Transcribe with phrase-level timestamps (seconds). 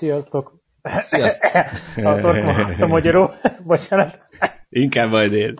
[0.00, 0.54] Sziasztok!
[1.00, 1.50] Sziasztok!
[2.80, 3.30] a magyaró,
[3.66, 4.20] bocsánat.
[4.68, 5.54] Inkább majd én.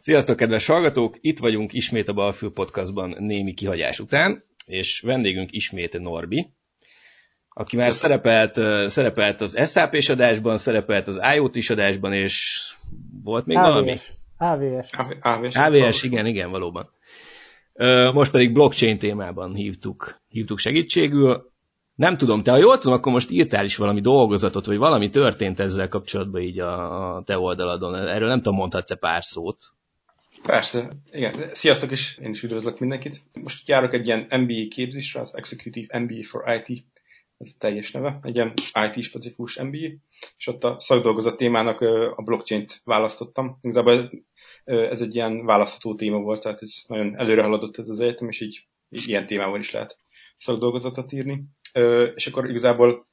[0.00, 1.16] Sziasztok, kedves hallgatók!
[1.20, 6.52] Itt vagyunk ismét a Balfül Podcastban némi kihagyás után, és vendégünk ismét Norbi,
[7.48, 8.54] aki már szerepelt,
[8.90, 12.66] szerepelt az SAP-s adásban, szerepelt az IoT-s adásban, és
[13.22, 13.66] volt még AVS.
[13.66, 13.98] valami?
[14.40, 14.90] AVS.
[15.20, 15.56] AVS.
[15.56, 16.90] AVS, igen, igen, valóban.
[18.12, 21.52] Most pedig blockchain témában hívtuk, hívtuk segítségül.
[21.94, 25.60] Nem tudom, te ha jól tudom, akkor most írtál is valami dolgozatot, vagy valami történt
[25.60, 27.94] ezzel kapcsolatban így a, a te oldaladon.
[27.94, 29.56] Erről nem tudom, mondhatsz-e pár szót?
[30.42, 31.34] Persze, igen.
[31.52, 33.22] Sziasztok is, én is üdvözlök mindenkit.
[33.42, 36.84] Most járok egy ilyen MBA képzésre, az Executive MBA for IT,
[37.40, 38.52] ez a teljes neve, egy ilyen
[38.94, 39.88] IT-specifikus MBA,
[40.36, 41.80] és ott a szakdolgozat témának
[42.16, 43.58] a blockchain-t választottam.
[43.60, 44.10] Igazából
[44.64, 48.40] ez, egy ilyen választható téma volt, tehát ez nagyon előre haladott ez az egyetem, és
[48.40, 49.98] így, ilyen témával is lehet
[50.36, 51.44] szakdolgozatot írni.
[52.14, 53.04] És akkor igazából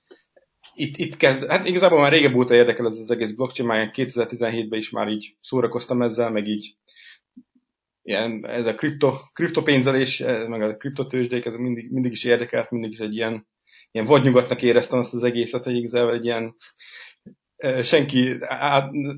[0.74, 4.80] itt, itt kezd, hát igazából már régebb óta érdekel ez az egész blockchain, már 2017-ben
[4.80, 6.76] is már így szórakoztam ezzel, meg így
[8.02, 13.00] ilyen, ez a kripto, kriptopénzelés, meg a kriptotősdék, ez mindig, mindig is érdekelt, mindig is
[13.00, 13.48] egy ilyen,
[13.92, 16.56] ilyen vadnyugatnak éreztem azt az egészet, hogy igazából egy ilyen
[17.82, 18.38] senki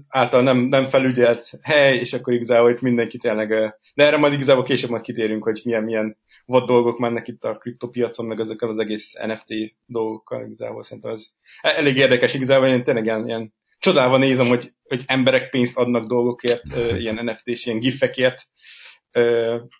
[0.07, 3.47] által nem, nem felügyelt hely, és akkor igazából itt mindenki tényleg,
[3.93, 7.57] de erre majd igazából később majd kitérünk, hogy milyen, milyen vad dolgok mennek itt a
[7.57, 11.25] kriptopiacon, meg ezekkel az egész NFT dolgokkal igazából szerintem ez
[11.61, 16.05] e-, elég érdekes igazából, én tényleg ilyen, ilyen csodálva nézem, hogy, hogy emberek pénzt adnak
[16.05, 16.63] dolgokért,
[16.97, 18.47] ilyen NFT-s, ilyen gifekért,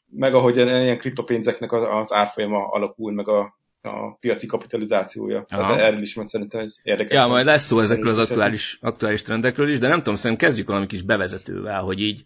[0.10, 5.46] meg ahogy ilyen kriptopénzeknek az árfolyama alakul, meg a, a piaci kapitalizációja.
[5.48, 7.18] Tehát erről is, mert szerintem ez érdekes.
[7.18, 10.68] Ja, majd lesz szó ezekről az aktuális, aktuális trendekről is, de nem tudom, szerintem kezdjük
[10.68, 12.26] valami kis bevezetővel, hogy így...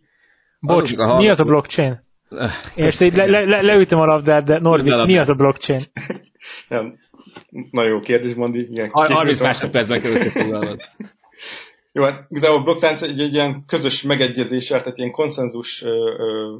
[0.59, 2.03] Bocs, a mi az a blockchain?
[2.75, 5.83] Én most így le, le, le, leütöm a labdát, de Norbi, mi az a blockchain?
[6.69, 6.99] nem,
[7.71, 8.59] nagyon jó kérdés, Mondi.
[8.59, 10.81] Igen, 30 másodpercben kell összefoglalnod.
[11.95, 15.89] Jó, hát igazából a blokklánc egy, egy ilyen közös megegyezéssel, tehát ilyen konszenzus ö,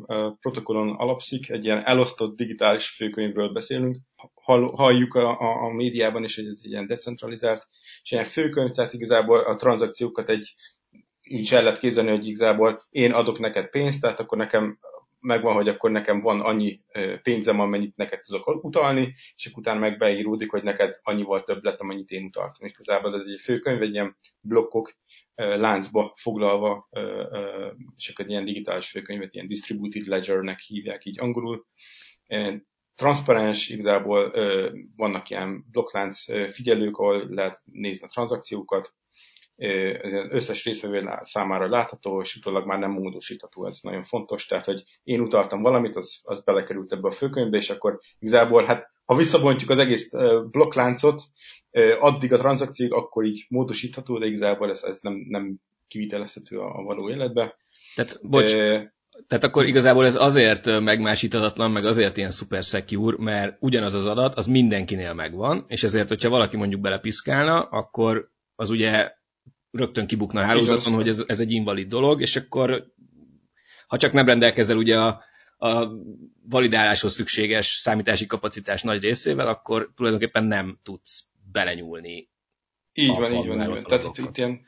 [0.07, 3.97] ö, protokollon alapszik, egy ilyen elosztott digitális főkönyvről beszélünk.
[4.33, 7.66] Hall, halljuk a, a, a médiában is, hogy ez egy ilyen decentralizált,
[8.03, 10.53] és ilyen főkönyv, tehát igazából a tranzakciókat egy
[11.23, 14.79] így el lehet képzelni, hogy igazából én adok neked pénzt, tehát akkor nekem
[15.19, 16.81] megvan, hogy akkor nekem van annyi
[17.23, 21.79] pénzem, amennyit neked tudok utalni, és akkor utána meg beíródik, hogy neked annyival több lett,
[21.79, 22.65] amennyit én utaltam.
[22.67, 24.94] És igazából ez egy főkönyv, egy ilyen blokkok
[25.35, 26.89] láncba foglalva,
[27.97, 31.66] és akkor ilyen digitális főkönyvet, ilyen distributed ledgernek hívják így angolul.
[32.95, 34.31] Transzparens, igazából
[34.95, 36.23] vannak ilyen blokklánc
[36.53, 38.94] figyelők, ahol lehet nézni a tranzakciókat,
[40.01, 44.83] az összes részvevő számára látható, és utólag már nem módosítható, ez nagyon fontos, tehát, hogy
[45.03, 49.69] én utaltam valamit, az, az belekerült ebbe a főkönyvbe, és akkor igazából, hát ha visszabontjuk
[49.69, 50.09] az egész
[50.52, 51.22] blokkláncot,
[52.00, 56.84] addig a tranzakciók akkor így módosítható, de igazából ez, ez nem, nem kivitelezhető a, a
[56.84, 57.56] való életbe.
[57.96, 58.94] Tehát, bocs, e,
[59.28, 64.36] tehát akkor igazából ez azért megmásíthatatlan, meg azért ilyen super secure, mert ugyanaz az adat,
[64.36, 69.12] az mindenkinél megvan, és ezért, hogyha valaki mondjuk belepiszkálna, akkor az ugye
[69.72, 72.92] rögtön kibukna a hálózaton, hogy ez, ez egy invalid dolog, és akkor
[73.88, 75.24] ha csak nem rendelkezel ugye a,
[75.63, 75.91] a
[76.50, 82.29] validáláshoz szükséges számítási kapacitás nagy részével, akkor tulajdonképpen nem tudsz belenyúlni.
[82.94, 83.62] Így van, így van.
[83.62, 83.84] Így van.
[83.84, 84.62] Tehát itt, itt ilyen,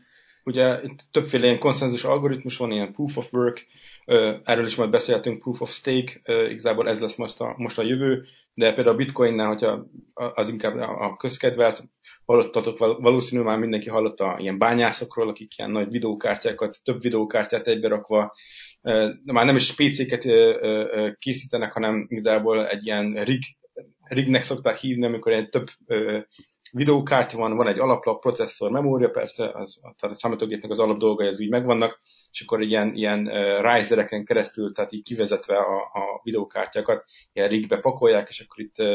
[0.44, 3.66] ugye itt többféle ilyen konszenzus algoritmus van, ilyen proof of work,
[4.44, 8.26] erről is majd beszéltünk, proof of stake, igazából ez lesz most a, most a jövő,
[8.54, 11.84] de például a bitcoinnál, hogyha az inkább a közkedvelt,
[12.26, 18.34] hallottatok, valószínűleg már mindenki hallotta ilyen bányászokról, akik ilyen nagy videókártyákat, több videókártyát egybe rakva,
[19.24, 20.26] már nem is PC-ket
[21.20, 23.42] készítenek, hanem igazából egy ilyen rig,
[24.04, 25.68] rignek szokták hívni, amikor egy több
[26.76, 31.28] videókártya van, van egy alaplap, processzor, memória persze, az, tehát a számítógépnek az alap dolgai
[31.28, 32.00] az úgy megvannak,
[32.32, 37.78] és akkor ilyen, ilyen uh, risereken keresztül, tehát így kivezetve a, a videókártyákat ilyen rigbe
[37.78, 38.88] pakolják, és akkor itt uh,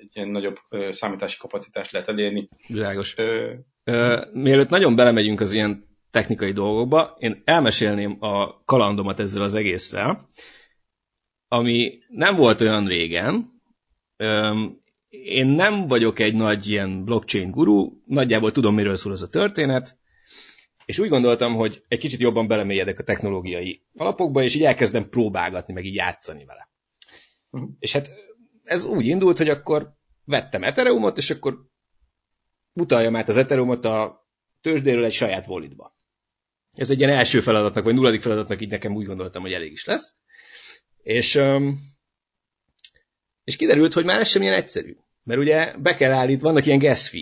[0.00, 2.48] egy ilyen nagyobb uh, számítási kapacitást lehet elérni.
[2.68, 3.14] Világos.
[3.18, 3.52] Uh,
[3.86, 10.28] uh, mielőtt nagyon belemegyünk az ilyen technikai dolgokba, én elmesélném a kalandomat ezzel az egésszel,
[11.48, 13.60] ami nem volt olyan régen,
[15.08, 19.98] én nem vagyok egy nagy ilyen blockchain guru, nagyjából tudom, miről szól ez a történet,
[20.84, 25.72] és úgy gondoltam, hogy egy kicsit jobban belemélyedek a technológiai alapokba, és így elkezdem próbálgatni,
[25.72, 26.68] meg így játszani vele.
[27.50, 27.70] Uh-huh.
[27.78, 28.10] És hát
[28.64, 29.94] ez úgy indult, hogy akkor
[30.24, 31.66] vettem Ethereumot, és akkor
[32.72, 34.26] utaljam át az Ethereumot a
[34.60, 35.96] tőzsdéről egy saját volitba.
[36.74, 39.84] Ez egy ilyen első feladatnak, vagy nulladik feladatnak így nekem úgy gondoltam, hogy elég is
[39.84, 40.12] lesz.
[41.02, 41.40] És,
[43.44, 44.96] és kiderült, hogy már ez sem ilyen egyszerű.
[45.22, 47.16] Mert ugye be kell állít, vannak ilyen gas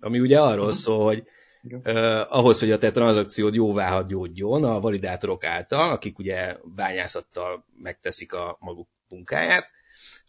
[0.00, 0.80] ami ugye arról uh-huh.
[0.80, 1.22] szól, hogy
[1.62, 8.32] uh, ahhoz, hogy a te tranzakciód jóvá hagyódjon a validátorok által, akik ugye bányászattal megteszik
[8.32, 9.70] a maguk munkáját,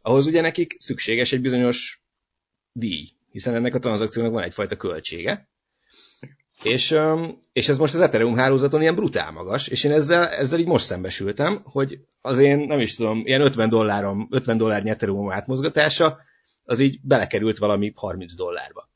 [0.01, 2.01] ahhoz ugye nekik szükséges egy bizonyos
[2.71, 5.49] díj, hiszen ennek a tranzakciónak van egyfajta költsége.
[6.69, 6.99] És,
[7.53, 10.85] és ez most az Ethereum hálózaton ilyen brutál magas, és én ezzel, ezzel így most
[10.85, 16.17] szembesültem, hogy az én, nem is tudom, ilyen 50 dollárom, 50 dollár Ethereum átmozgatása,
[16.63, 18.89] az így belekerült valami 30 dollárba.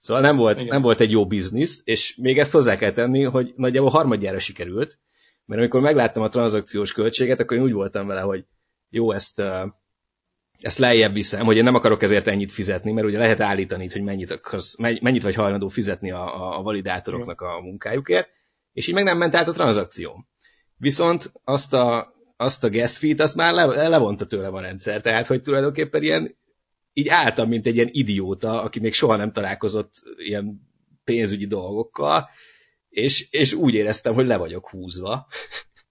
[0.00, 3.52] Szóval nem volt, nem volt egy jó biznisz, és még ezt hozzá kell tenni, hogy
[3.56, 4.98] nagyjából harmadjára sikerült,
[5.44, 8.44] mert amikor megláttam a tranzakciós költséget, akkor én úgy voltam vele, hogy
[8.90, 9.42] jó, ezt,
[10.60, 14.02] ezt lejjebb viszem, hogy én nem akarok ezért ennyit fizetni, mert ugye lehet állítani, hogy
[14.02, 18.28] mennyit, akarsz, mennyit vagy hajlandó fizetni a, a validátoroknak a munkájukért,
[18.72, 20.26] és így meg nem ment át a tranzakció.
[20.76, 25.26] Viszont azt a, azt a gas fee azt már le, levonta tőlem a rendszer, tehát
[25.26, 26.36] hogy tulajdonképpen ilyen
[26.92, 30.60] így álltam, mint egy ilyen idióta, aki még soha nem találkozott ilyen
[31.04, 32.28] pénzügyi dolgokkal,
[32.88, 35.26] és, és úgy éreztem, hogy le vagyok húzva.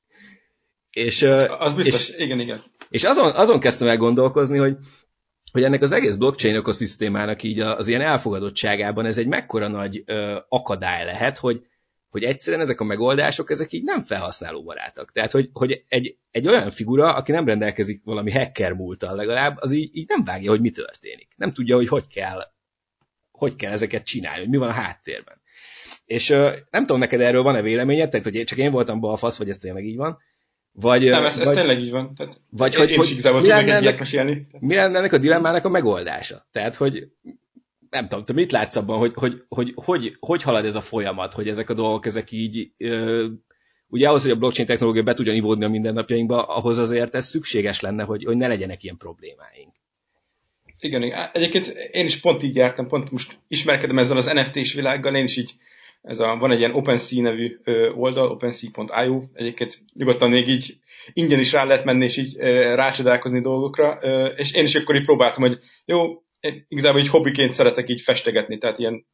[0.91, 1.21] és,
[1.59, 2.63] az biztos, és, igen, igen.
[2.89, 4.77] És azon, azon kezdtem el gondolkozni, hogy,
[5.51, 10.39] hogy ennek az egész blockchain ökoszisztémának így az ilyen elfogadottságában ez egy mekkora nagy ö,
[10.49, 11.65] akadály lehet, hogy,
[12.09, 15.11] hogy egyszerűen ezek a megoldások, ezek így nem felhasználóbarátak.
[15.11, 19.71] Tehát, hogy, hogy egy, egy olyan figura, aki nem rendelkezik valami hacker múltal legalább, az
[19.71, 21.27] így, így nem vágja, hogy mi történik.
[21.35, 22.53] Nem tudja, hogy hogy kell,
[23.31, 25.41] hogy kell ezeket csinálni, hogy mi van a háttérben.
[26.05, 29.49] És uh, nem tudom, neked erről van-e véleményed, tehát hogy csak én voltam balfasz, vagy
[29.49, 30.17] ez tényleg így van,
[30.75, 32.15] vagy, nem, ez, ez vagy, tényleg így van.
[32.15, 33.99] Tehát vagy én, hogy, én is igazából mi lenne, ennek,
[34.59, 36.47] mi lenne ennek a dilemmának a megoldása?
[36.51, 37.07] Tehát, hogy
[37.89, 41.33] nem tudom, te mit látsz abban, hogy hogy, hogy, hogy, hogy halad ez a folyamat,
[41.33, 43.27] hogy ezek a dolgok, ezek így, ö,
[43.87, 47.79] ugye ahhoz, hogy a blockchain technológia be tudjon ivódni a mindennapjainkba, ahhoz azért ez szükséges
[47.79, 49.73] lenne, hogy, hogy ne legyenek ilyen problémáink.
[50.79, 51.29] Igen, igen.
[51.33, 55.37] Egyébként én is pont így jártam, pont most ismerkedem ezzel az NFT-s világgal, én is
[55.37, 55.53] így,
[56.05, 57.57] ez a, van egy ilyen OpenSea nevű
[57.95, 60.77] oldal, opensea.io, egyébként nyugodtan még így
[61.13, 62.35] ingyen is rá lehet menni, és így
[62.75, 63.93] rácsodálkozni dolgokra,
[64.35, 68.57] és én is akkor így próbáltam, hogy jó, én igazából így hobbiként szeretek így festegetni,
[68.57, 69.05] tehát ilyen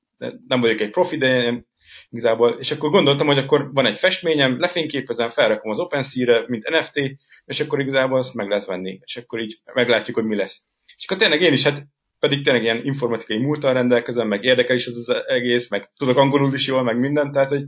[0.47, 1.65] nem vagyok egy profi, de én
[2.09, 6.99] igazából, és akkor gondoltam, hogy akkor van egy festményem, lefényképezem, felrakom az OpenSea-re, mint NFT,
[7.45, 10.61] és akkor igazából azt meg lehet venni, és akkor így meglátjuk, hogy mi lesz.
[10.97, 11.83] És akkor tényleg én is, hát
[12.21, 16.53] pedig tényleg ilyen informatikai múltal rendelkezem, meg érdekel is ez az egész, meg tudok angolul
[16.53, 17.63] is jól, meg mindent, tehát hogy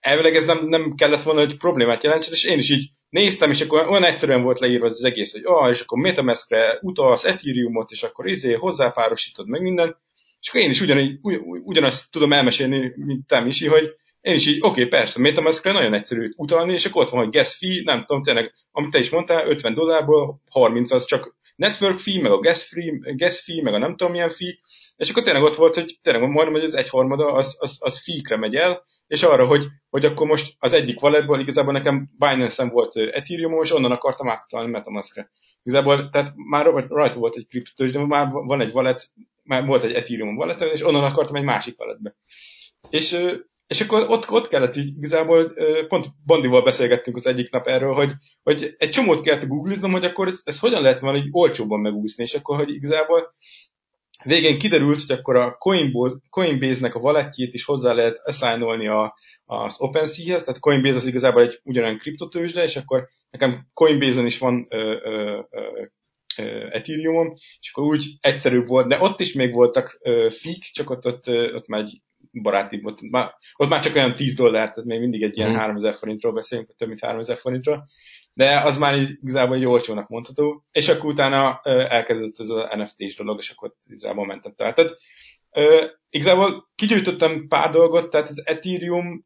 [0.00, 3.60] elvileg ez nem, nem kellett volna, hogy problémát jelentsen, és én is így néztem, és
[3.60, 8.02] akkor olyan egyszerűen volt leírva az egész, hogy ah, és akkor Metamaskre utalsz Ethereumot, és
[8.02, 9.96] akkor izé hozzápárosítod meg minden,
[10.40, 14.46] és akkor én is ugyanígy, ugy, ugyanazt tudom elmesélni, mint te is, hogy én is
[14.46, 17.82] így, oké, okay, persze, Metamaskre nagyon egyszerű utalni, és akkor ott van, hogy gas fee,
[17.84, 22.30] nem tudom, tényleg, amit te is mondtál, 50 dollárból 30 az csak network fee, meg
[22.30, 24.58] a gas fee, gas fee, meg a nem tudom milyen fee,
[24.96, 28.36] és akkor tényleg ott volt, hogy tényleg majdnem, hogy az egyharmada az, az, az fee
[28.36, 32.96] megy el, és arra, hogy, hogy akkor most az egyik walletból igazából nekem Binance-en volt
[32.96, 35.30] Ethereum, és onnan akartam átutalni Metamaskre.
[35.62, 39.08] Igazából, tehát már rajta volt egy kriptotős, de már van egy wallet,
[39.42, 42.14] már volt egy Ethereum wallet, és onnan akartam egy másik walletbe.
[42.90, 43.18] És,
[43.66, 45.52] és akkor ott, ott kellett így igazából,
[45.88, 50.26] pont Bondival beszélgettünk az egyik nap erről, hogy, hogy egy csomót kellett googliznom, hogy akkor
[50.28, 53.34] ez, ez hogyan lehet valami olcsóban megúszni, és akkor, hogy igazából
[54.24, 55.56] végén kiderült, hogy akkor a
[56.30, 59.14] Coinbase-nek a walletjét is hozzá lehet assignolni a,
[59.44, 64.66] az OpenSea-hez, tehát Coinbase az igazából egy ugyanolyan kriptotőzsde, és akkor nekem Coinbase-en is van
[64.70, 65.86] ö, ö, ö,
[66.70, 70.00] Ethereum-om, és akkor úgy egyszerűbb volt, de ott is még voltak
[70.30, 72.00] fik, csak ott, ott, ott már egy
[72.42, 75.54] baráti, ott már, ott már csak olyan 10 dollár, tehát még mindig egy ilyen mm.
[75.54, 77.84] 3000 forintról beszélünk, vagy több mint 3000 forintról,
[78.32, 83.38] de az már igazából egy olcsónak mondható, és akkor utána elkezdett ez a NFT-s dolog,
[83.38, 84.74] és akkor igazából mentem tovább.
[84.74, 84.96] Tehát
[86.10, 89.24] igazából kigyűjtöttem pár dolgot, tehát az Ethereum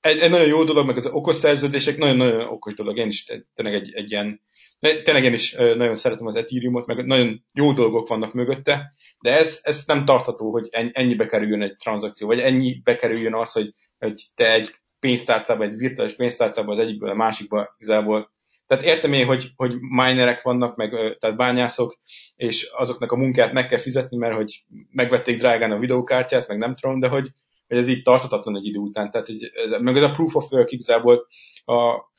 [0.00, 2.96] egy, egy nagyon jó dolog, meg az okos szerződések nagyon-nagyon okos dolog.
[2.96, 4.40] Én is tényleg egy, egy ilyen,
[4.80, 9.60] tényleg én is nagyon szeretem az Ethereumot, meg nagyon jó dolgok vannak mögötte, de ez,
[9.62, 14.52] ez nem tartható, hogy ennyibe kerüljön egy tranzakció, vagy ennyibe kerüljön az, hogy, hogy te
[14.52, 18.30] egy pénztárcába, egy virtuális pénztárcába az egyikből a másikba igazából.
[18.66, 21.98] Tehát értem én, hogy, hogy minerek vannak, meg tehát bányászok,
[22.36, 26.74] és azoknak a munkát meg kell fizetni, mert hogy megvették drágán a videókártyát, meg nem
[26.74, 27.28] tudom, de hogy,
[27.68, 29.10] hogy ez így tartatatlan egy idő után.
[29.10, 31.26] Tehát, hogy, meg ez a proof of work igazából,
[31.64, 32.09] a,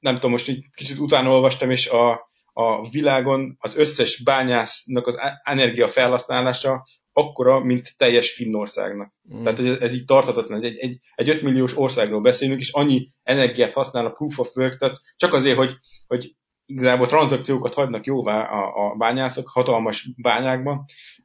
[0.00, 2.10] nem tudom, most így kicsit utána olvastam, és a,
[2.52, 9.12] a világon az összes bányásznak az energia felhasználása akkora, mint teljes Finnországnak.
[9.34, 9.42] Mm.
[9.42, 10.62] Tehát ez, ez így tartatatlan.
[10.62, 14.76] Egy, egy, egy 5 milliós országról beszélünk, és annyi energiát használ a proof of work,
[14.76, 15.74] tehát csak azért, hogy,
[16.06, 16.34] hogy
[16.66, 20.84] igazából tranzakciókat hagynak jóvá a, a bányászok hatalmas bányákban,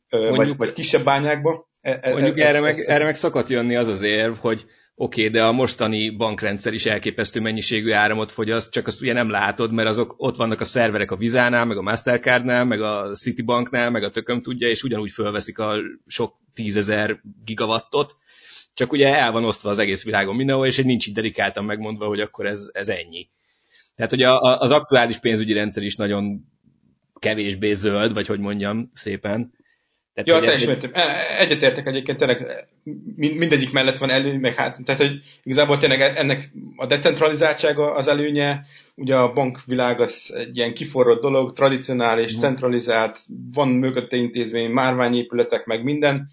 [0.10, 1.65] mondjuk, vagy, vagy kisebb bányákban.
[1.82, 4.36] E, e, mondjuk ez, erre, ez, meg, ez, erre meg szokott jönni az az érv,
[4.36, 9.13] hogy oké, okay, de a mostani bankrendszer is elképesztő mennyiségű áramot fogyaszt, csak azt ugye
[9.13, 13.11] nem látod, mert azok ott vannak a szerverek a Vizánál, meg a Mastercardnál, meg a
[13.11, 15.75] Citibanknál, meg a tököm tudja, és ugyanúgy fölveszik a
[16.07, 18.15] sok tízezer gigawattot,
[18.73, 22.07] csak ugye el van osztva az egész világon mindenhol, és egy nincs így dedikáltan megmondva,
[22.07, 23.29] hogy akkor ez, ez ennyi.
[23.95, 26.45] Tehát, hogy a, az aktuális pénzügyi rendszer is nagyon
[27.19, 29.53] kevésbé zöld, vagy hogy mondjam szépen.
[30.15, 30.91] Tehát, ja, teljesen egy...
[31.38, 32.67] egyetértek egyébként, tényleg
[33.15, 38.65] mindegyik mellett van előny, meg hát, tehát hogy igazából tényleg ennek a decentralizáltsága az előnye,
[38.95, 42.38] ugye a bankvilág az egy ilyen kiforrott dolog, tradicionális, mm.
[42.38, 43.19] centralizált,
[43.53, 46.27] van mögötte intézmény, márványépületek, meg minden,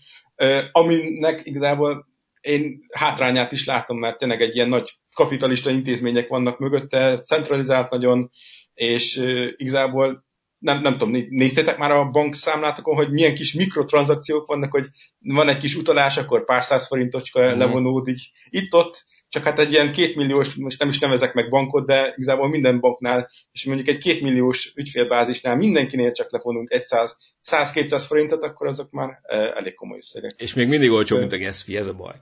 [0.73, 2.07] aminek igazából
[2.41, 8.31] én hátrányát is látom, mert tényleg egy ilyen nagy kapitalista intézmények vannak mögötte, centralizált nagyon,
[8.75, 9.23] és
[9.57, 10.25] igazából
[10.63, 14.87] nem, nem tudom, néztétek már a bankszámlátokon, hogy milyen kis mikrotranszakciók vannak, hogy
[15.19, 17.59] van egy kis utalás, akkor pár száz forintocska mm.
[17.59, 22.49] levonódik itt-ott, csak hát egy ilyen kétmilliós, most nem is nevezek meg bankot, de igazából
[22.49, 29.21] minden banknál, és mondjuk egy kétmilliós ügyfélbázisnál mindenkinél csak lefonunk 100-200 forintot, akkor azok már
[29.55, 30.31] elég komoly összegek.
[30.37, 32.15] És még mindig olcsó, mint a gas fee, ez a baj.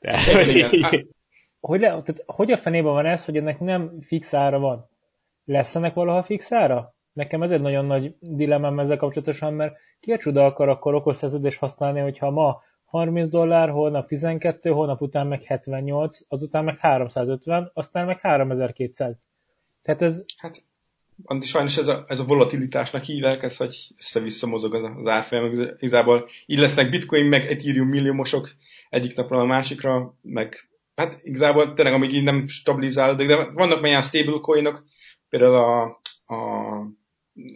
[0.00, 0.18] De...
[1.60, 4.90] hogy, le, tehát, hogy a fenében van ez, hogy ennek nem fix ára van?
[5.44, 6.94] Lesz ennek valaha fix ára?
[7.12, 11.58] Nekem ez egy nagyon nagy dilemmám ezzel kapcsolatosan, mert ki a csuda akar akkor okosszerződést
[11.58, 18.06] használni, hogyha ma 30 dollár, holnap 12, holnap után meg 78, azután meg 350, aztán
[18.06, 19.16] meg 3200.
[19.82, 20.22] Tehát ez...
[20.36, 20.64] Hát,
[21.24, 25.52] Andi, sajnos ez a, ez a volatilitásnak hívják, ez, hogy össze-vissza mozog az, az árfolyam.
[25.78, 28.50] Igazából így lesznek bitcoin, meg ethereum milliómosok
[28.88, 34.02] egyik napra a másikra, meg hát igazából tényleg amíg így nem stabilizálódik, de vannak olyan
[34.02, 34.84] stablecoinok,
[35.28, 35.82] például a,
[36.34, 36.36] a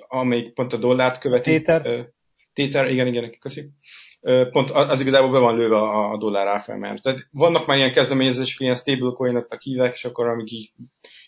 [0.09, 1.50] amelyik pont a dollárt követi.
[1.50, 2.09] Téter.
[2.52, 3.71] Téter, igen, igen, köszi.
[4.50, 6.99] Pont az igazából be van lőve a, dollár árfolyamán.
[7.02, 10.71] Tehát vannak már ilyen kezdeményezések, ilyen stablecoinoknak hívják, és akkor amíg így,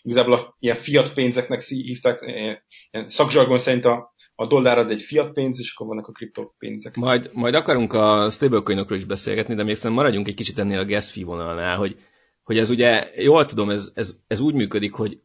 [0.01, 5.33] igazából a, ilyen fiat pénzeknek hívták, ilyen szakzsargon szerint a, a dollár az egy fiat
[5.33, 6.95] pénz, és akkor vannak a kriptopénzek.
[6.95, 10.85] Majd, majd akarunk a stablecoinokról is beszélgetni, de még szerintem maradjunk egy kicsit ennél a
[10.85, 11.95] gas fee vonalnál, hogy,
[12.43, 15.19] hogy ez ugye, jól tudom, ez, ez, ez úgy működik, hogy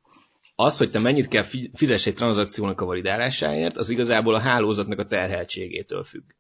[0.55, 1.45] az, hogy te mennyit kell
[1.75, 6.31] fizess egy tranzakciónak a validálásáért, az igazából a hálózatnak a terheltségétől függ.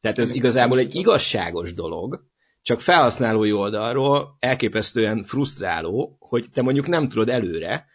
[0.00, 2.26] Tehát ez igazából egy igazságos dolog,
[2.62, 7.86] csak felhasználói oldalról elképesztően frusztráló, hogy te mondjuk nem tudod előre,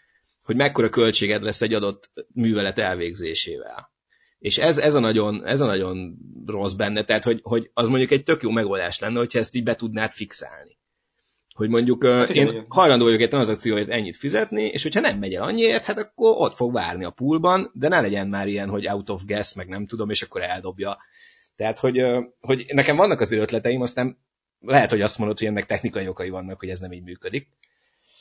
[0.44, 3.92] hogy mekkora költséged lesz egy adott művelet elvégzésével.
[4.40, 8.12] És ez, ez, a, nagyon, ez a nagyon rossz benne, tehát hogy, hogy az mondjuk
[8.12, 10.78] egy tök jó megoldás lenne, hogyha ezt így be tudnád fixálni.
[11.54, 12.66] Hogy mondjuk hát én igen.
[12.68, 16.56] hajlandó vagyok egy tranzakcióért ennyit fizetni, és hogyha nem megy el annyiért, hát akkor ott
[16.56, 19.86] fog várni a poolban, de ne legyen már ilyen, hogy out of gas, meg nem
[19.86, 20.98] tudom, és akkor eldobja.
[21.56, 22.04] Tehát, hogy,
[22.40, 24.18] hogy nekem vannak az ötleteim, aztán
[24.60, 27.48] lehet, hogy azt mondod, hogy ennek technikai okai vannak, hogy ez nem így működik.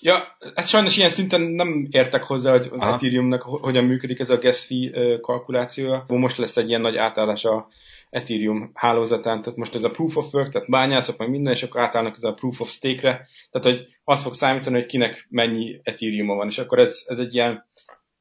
[0.01, 2.95] Ja, hát sajnos ilyen szinten nem értek hozzá, hogy az Aha.
[2.95, 6.05] Ethereumnak hogyan működik ez a gas fee kalkulációja.
[6.09, 7.69] Most lesz egy ilyen nagy átállás a
[8.13, 11.81] Ethereum hálózatán, tehát most ez a proof of work, tehát bányászok, meg minden, és akkor
[11.81, 16.27] átállnak ez a proof of stake-re, tehát hogy az fog számítani, hogy kinek mennyi ethereum
[16.27, 17.67] van, és akkor ez, ez egy ilyen,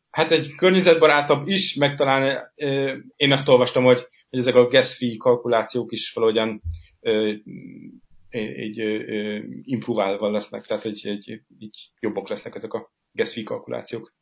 [0.09, 2.51] hát egy környezetbarátabb is, meg talán
[3.15, 6.61] én azt olvastam, hogy, hogy ezek a gas fee kalkulációk is valahogyan
[8.29, 8.77] egy
[9.63, 14.13] improválva lesznek, tehát egy, egy, egy jobbak lesznek ezek a gas fee kalkulációk.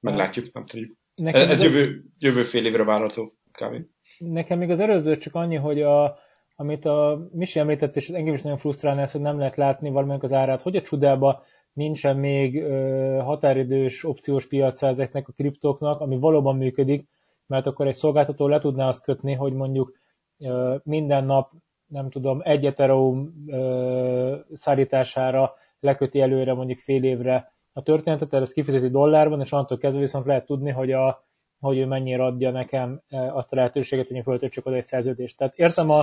[0.00, 0.96] Meglátjuk, nem tudjuk.
[1.14, 3.92] Nekem ez, ez jövő, jövő fél évre várható kb.
[4.18, 6.18] Nekem még az előző csak annyi, hogy a,
[6.56, 10.22] amit a Misi említett, és engem is nagyon frusztrálna ez, hogy nem lehet látni valamelyik
[10.22, 11.42] az árát, hogy a csudába
[11.72, 17.08] nincsen még ö, határidős opciós piaca ezeknek a kriptóknak, ami valóban működik,
[17.46, 19.98] mert akkor egy szolgáltató le tudná azt kötni, hogy mondjuk
[20.38, 21.50] ö, minden nap,
[21.86, 28.88] nem tudom, egy Ethereum ö, szállítására leköti előre mondjuk fél évre a történetet, ezt kifizeti
[28.88, 31.24] dollárban, és onnantól kezdve viszont lehet tudni, hogy a,
[31.64, 35.36] hogy ő mennyire adja nekem e, azt a lehetőséget, hogy én föltöltsök oda egy szerződést.
[35.38, 36.00] Tehát értem a,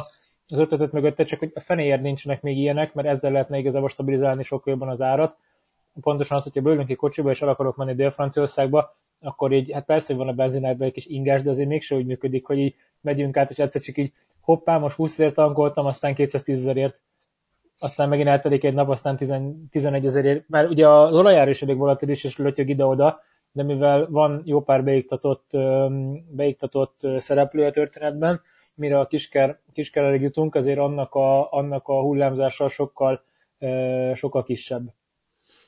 [0.48, 4.44] az ötletet mögötte, csak hogy a fenéért nincsenek még ilyenek, mert ezzel lehetne igazából stabilizálni
[4.44, 5.38] sokkal jobban az árat.
[6.02, 10.06] Pontosan az, hogyha bőlünk egy kocsiba, és el akarok menni Dél-Franciaországba, akkor így, hát persze,
[10.08, 13.38] hogy van a benzinárban egy kis ingás, de azért mégse úgy működik, hogy így megyünk
[13.38, 17.00] át, és egyszer csak így hoppá, most 20 ezért tankoltam, aztán 210 ezerért,
[17.80, 19.18] aztán megint eltelik egy nap, aztán
[19.70, 24.42] 11 ezerért, mert ugye az olajár is elég volatilis, és lötyög ide-oda, de mivel van
[24.46, 25.52] jó pár beiktatott,
[26.30, 28.42] beiktatott szereplő a történetben,
[28.76, 33.24] mire a kisker, kiskererig jutunk, azért annak a, annak a hullámzása sokkal,
[34.14, 34.94] sokkal kisebb.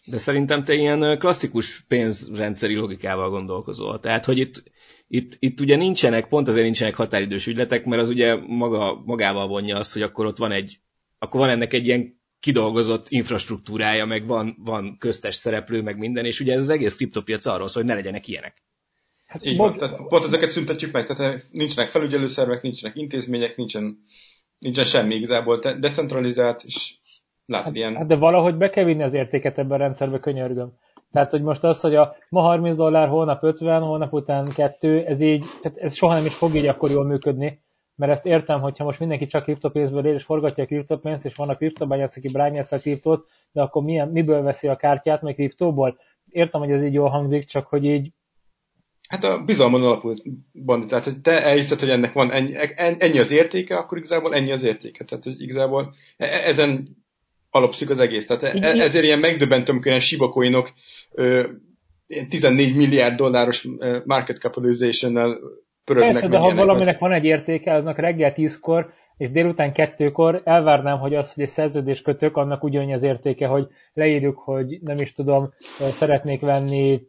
[0.06, 4.00] De szerintem te ilyen klasszikus pénzrendszeri logikával gondolkozol.
[4.00, 4.64] Tehát, hogy itt,
[5.08, 9.78] itt, itt ugye nincsenek, pont azért nincsenek határidős ügyletek, mert az ugye maga, magával vonja
[9.78, 10.80] azt, hogy akkor ott van egy,
[11.20, 16.40] akkor van ennek egy ilyen kidolgozott infrastruktúrája, meg van, van köztes szereplő, meg minden, és
[16.40, 18.64] ugye ez az egész kriptopiac arról szól, hogy ne legyenek ilyenek.
[19.28, 23.98] Hát Így van, tehát pont ezeket szüntetjük meg, tehát nincsenek felügyelőszervek, nincsenek intézmények, nincsen,
[24.60, 26.96] nincsen semmi igazából decentralizált, és
[27.46, 27.96] látod hát, ilyen...
[27.96, 30.74] Hát de valahogy be kell vinni az értéket ebben a rendszerbe, könyörgöm.
[31.12, 35.22] Tehát, hogy most az, hogy a ma 30 dollár, holnap 50, holnap után 2, ez
[35.22, 37.62] így, tehát ez soha nem is fog így akkor jól működni,
[37.96, 41.50] mert ezt értem, hogyha most mindenki csak kriptopénzből él, és forgatja a kriptopénzt, és van
[41.50, 45.98] a kriptobányász, aki brányász a kriptót, de akkor milyen, miből veszi a kártyát, meg kriptóból?
[46.30, 48.12] Értem, hogy ez így jól hangzik, csak hogy így
[49.08, 50.16] Hát a bizalmon alapul
[50.66, 54.52] bandi, tehát hogy te elhiszed, hogy ennek van ennyi, ennyi az értéke, akkor igazából ennyi
[54.52, 55.04] az értéke.
[55.04, 56.98] Tehát hogy igazából e, e, ezen
[57.50, 58.26] alapszik az egész.
[58.26, 60.34] Tehát e, ezért ilyen megdöbbentem, hogy ilyen shiba
[62.30, 63.68] 14 milliárd dolláros
[64.06, 65.40] market capitalization-nel
[65.86, 66.12] pörögnek.
[66.12, 71.16] Persze, de ha valaminek van egy értéke, aznak reggel 10-kor és délután kettőkor elvárnám, hogy
[71.16, 75.54] az, hogy egy szerződés kötök, annak ugyanannyi az értéke, hogy leírjuk, hogy nem is tudom,
[75.80, 77.02] szeretnék venni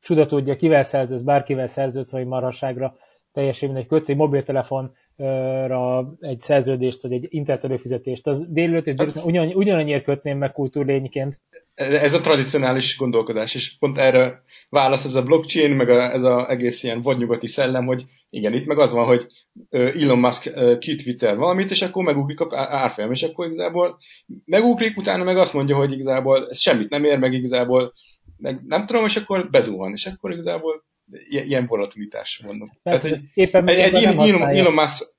[0.00, 2.96] csuda tudja, kivel szerződsz, bárkivel szerződsz, vagy marhaságra
[3.34, 8.26] teljesen mindegy kötsz, egy mobiltelefonra egy szerződést, vagy egy internet előfizetést.
[8.26, 11.40] Az délőtt és délután ugyan, ugyanannyiért kötném meg kultúrlényként.
[11.74, 16.48] Ez a tradicionális gondolkodás, és pont erre válasz ez a blockchain, meg a, ez az
[16.48, 19.26] egész ilyen vadnyugati szellem, hogy igen, itt meg az van, hogy
[19.70, 23.98] Elon Musk kitwitter valamit, és akkor megugrik a árfolyam, és akkor igazából
[24.44, 27.92] megugrik, utána meg azt mondja, hogy igazából ez semmit nem ér, meg igazából
[28.36, 30.84] meg nem tudom, és akkor bezúvan, és akkor igazából
[31.28, 32.70] ilyen volatilitás mondom.
[32.82, 35.14] Persze, Tehát egy, éppen egy, egy Elon, Elon Musk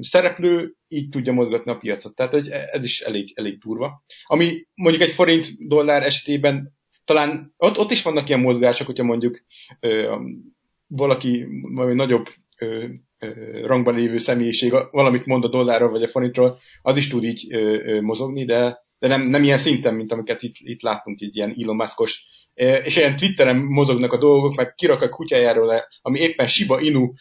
[0.00, 2.14] szereplő így tudja mozgatni a piacot.
[2.14, 4.04] Tehát egy, ez is elég, elég durva.
[4.24, 9.44] Ami mondjuk egy forint dollár esetében talán ott, ott is vannak ilyen mozgások, hogyha mondjuk
[9.80, 10.16] ö,
[10.86, 12.26] valaki valami nagyobb
[12.58, 12.86] ö,
[13.18, 13.30] ö,
[13.66, 17.58] rangban lévő személyiség valamit mond a dollárról vagy a forintról, az is tud így ö,
[17.58, 21.54] ö, mozogni, de de nem, nem ilyen szinten, mint amiket itt, itt látunk, így ilyen
[21.58, 22.24] Elon Muskos,
[22.58, 27.12] és ilyen Twitteren mozognak a dolgok, meg kirak a kutyájáról, ami éppen Shiba Inu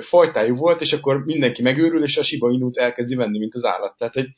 [0.00, 3.96] fajtájú volt, és akkor mindenki megőrül, és a Shiba Inut elkezdi venni, mint az állat.
[3.96, 4.28] Tehát egy,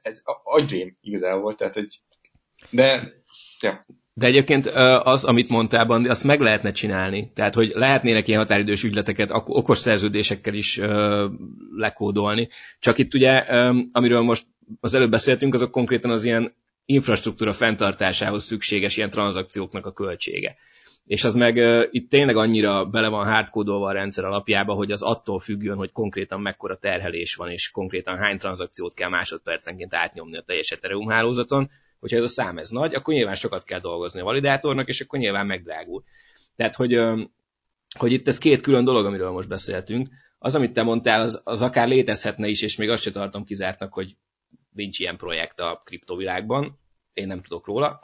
[0.00, 2.00] ez agyrém igazából, tehát egy,
[2.70, 3.12] de,
[3.60, 3.86] ja.
[4.14, 4.66] De egyébként
[5.02, 7.30] az, amit mondtál, Bandi, azt meg lehetne csinálni.
[7.34, 10.80] Tehát, hogy lehetnének ilyen határidős ügyleteket okos szerződésekkel is
[11.76, 12.48] lekódolni.
[12.78, 13.30] Csak itt ugye,
[13.92, 14.46] amiről most
[14.80, 20.56] az előbb beszéltünk, azok konkrétan az ilyen infrastruktúra fenntartásához szükséges ilyen tranzakcióknak a költsége.
[21.06, 25.02] És az meg uh, itt tényleg annyira bele van hardkódolva a rendszer alapjába, hogy az
[25.02, 30.42] attól függően, hogy konkrétan mekkora terhelés van, és konkrétan hány tranzakciót kell másodpercenként átnyomni a
[30.42, 34.24] teljes Ethereum hálózaton, hogyha ez a szám ez nagy, akkor nyilván sokat kell dolgozni a
[34.24, 36.02] validátornak, és akkor nyilván megdrágul.
[36.56, 36.98] Tehát, hogy,
[37.98, 40.08] hogy itt ez két külön dolog, amiről most beszéltünk.
[40.38, 43.92] Az, amit te mondtál, az, az akár létezhetne is, és még azt se tartom kizártnak,
[43.92, 44.16] hogy
[44.74, 46.78] nincs ilyen projekt a kriptovilágban,
[47.12, 48.00] én nem tudok róla,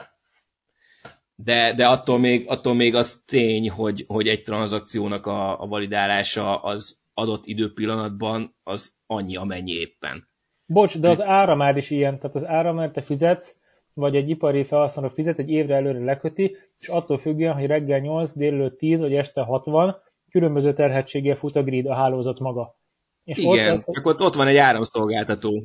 [1.35, 6.61] de, de attól, még, attól még az tény, hogy, hogy egy tranzakciónak a, a validálása
[6.61, 10.27] az adott időpillanatban az annyi, amennyi éppen.
[10.65, 13.55] Bocs, de az áramár is ilyen, tehát az áramár te fizetsz,
[13.93, 18.31] vagy egy ipari felhasználó fizet, egy évre előre leköti, és attól függően, hogy reggel 8,
[18.31, 19.97] délelőtt 10, vagy este 60,
[20.29, 22.75] különböző terhetséggel fut a grid, a hálózat maga.
[23.23, 25.63] És Igen, ott az, csak ott, ott van egy áramszolgáltató,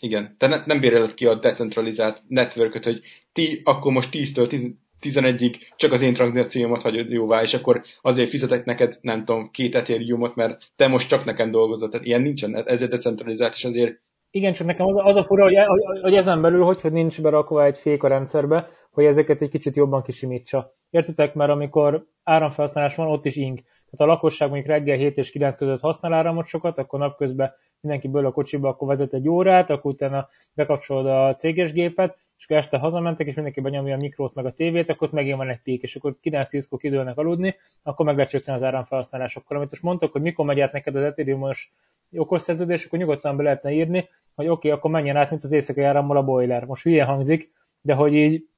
[0.00, 3.00] igen, te ne, nem béreled ki a decentralizált networköt, hogy
[3.32, 8.64] ti akkor most 10-től 11-ig csak az én tranzakciómat hagyod jóvá, és akkor azért fizetek
[8.64, 11.88] neked, nem tudom, két ethereumot, mert te most csak nekem dolgozol.
[11.88, 15.54] Tehát ilyen nincsen, ezért decentralizált, és azért igen, csak nekem az, az a fura, hogy,
[16.02, 19.76] hogy ezen belül hogy, hogy nincs berakva egy fék a rendszerbe, hogy ezeket egy kicsit
[19.76, 20.74] jobban kisimítsa.
[20.90, 23.60] Értitek, mert amikor áramfelhasználás van, ott is ing.
[23.60, 28.08] Tehát a lakosság mondjuk reggel 7 és 9 között használ áramot sokat, akkor napközben mindenki
[28.08, 32.56] ből a kocsiba, akkor vezet egy órát, akkor utána bekapcsolod a céges gépet, és akkor
[32.56, 35.82] este hazamentek, és mindenki benyomja a mikrót meg a tévét, akkor megint van egy pík,
[35.82, 39.36] és akkor 9-10-kor kidőlnek aludni, akkor meg lecsökken az áramfelhasználás.
[39.36, 41.72] Akkor amit most mondtok, hogy mikor megy át neked az Ethereum-os
[42.16, 45.52] okos szerződés, akkor nyugodtan be lehetne írni, hogy oké, okay, akkor menjen át, mint az
[45.52, 46.64] éjszakai árammal a boiler.
[46.64, 48.48] Most hülye hangzik, de hogy így,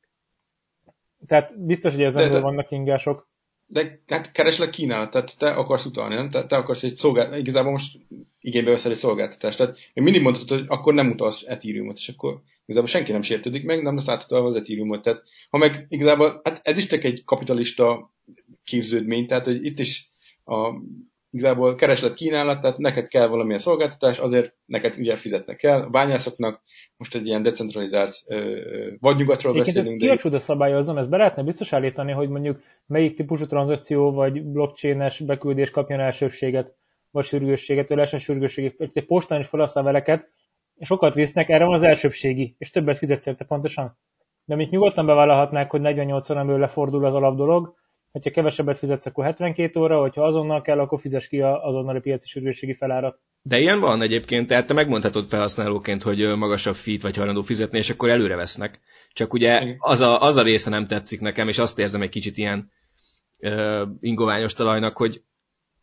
[1.27, 3.29] tehát biztos, hogy ezen de, vannak ingások
[3.71, 6.29] de hát keresleg kínál, tehát te akarsz utalni, nem?
[6.29, 7.99] Te, te akarsz egy szolgáltatást, igazából most
[8.41, 9.57] igénybe veszel egy szolgáltatást.
[9.59, 13.65] Tehát én mindig mondhatod, hogy akkor nem utalsz Ethereumot, és akkor igazából senki nem sértődik
[13.65, 15.03] meg, nem lesz átadva az Ethereumot.
[15.03, 18.13] Tehát ha meg igazából, hát ez is csak egy kapitalista
[18.65, 20.11] képződmény, tehát hogy itt is
[20.45, 20.71] a
[21.31, 25.83] igazából kereslet kínálat, tehát neked kell valamilyen szolgáltatás, azért neked ugye fizetnek el.
[25.83, 26.63] A bányászoknak
[26.97, 28.15] most egy ilyen decentralizált
[29.01, 30.03] vagy nyugatról Egyébként beszélünk.
[30.03, 34.43] Ezt ki a szabályozom, ezt be lehetne biztos állítani, hogy mondjuk melyik típusú tranzakció vagy
[34.43, 36.75] blockchain-es beküldés kapjon elsőbséget,
[37.11, 38.75] vagy sürgősséget, vagy lehessen sürgősségig.
[38.79, 40.31] Egy postán is felhasznál veleket,
[40.81, 43.99] sokat visznek, erre van az elsőbségi, és többet fizetsz érte pontosan.
[44.45, 47.37] De amit nyugodtan bevállalhatnák, hogy 48 órán lefordul az alap
[48.13, 52.27] hogyha kevesebbet fizetsz, akkor 72 óra, hogyha azonnal kell, akkor fizes ki az azonnali piaci
[52.27, 53.21] sürgősségi felárat.
[53.43, 57.91] De ilyen van egyébként, tehát te megmondhatod felhasználóként, hogy magasabb fit vagy hajlandó fizetni, és
[57.91, 58.81] akkor előre vesznek.
[59.13, 62.39] Csak ugye az a, az a része nem tetszik nekem, és azt érzem egy kicsit
[62.39, 62.71] ilyen
[63.41, 65.23] uh, ingoványos talajnak, hogy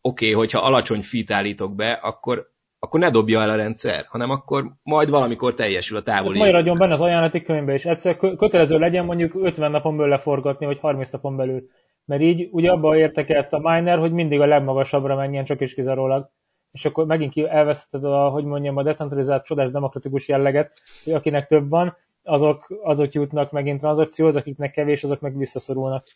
[0.00, 4.30] oké, okay, hogyha alacsony fit állítok be, akkor akkor ne dobja el a rendszer, hanem
[4.30, 6.38] akkor majd valamikor teljesül a távoli.
[6.38, 10.66] Majd ragyon benne az ajánlati könyvbe, és egyszer kötelező legyen mondjuk 50 napon belül leforgatni,
[10.66, 11.62] vagy 30 napon belül.
[12.06, 16.30] Mert így ugye abban értekelt a miner, hogy mindig a legmagasabbra menjen, csak is kizárólag.
[16.72, 21.68] És akkor megint elveszted a, hogy mondjam, a decentralizált csodás demokratikus jelleget, hogy akinek több
[21.68, 26.06] van, azok, azok jutnak megint tranzakcióhoz, akiknek kevés, azok meg visszaszorulnak.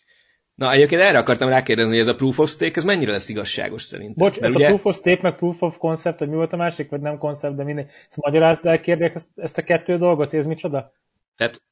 [0.55, 3.83] Na, egyébként erre akartam rákérdezni, hogy ez a proof of stake, ez mennyire lesz igazságos
[3.83, 4.27] szerintem?
[4.27, 4.65] Bocs, ez ugye...
[4.65, 7.19] a proof of stake, meg proof of concept, hogy mi volt a másik, vagy nem
[7.19, 7.87] concept, de mindegy.
[7.87, 10.93] Ezt magyarázd el, kérlek ezt, ezt a kettő dolgot, ez micsoda?
[11.37, 11.63] Tehát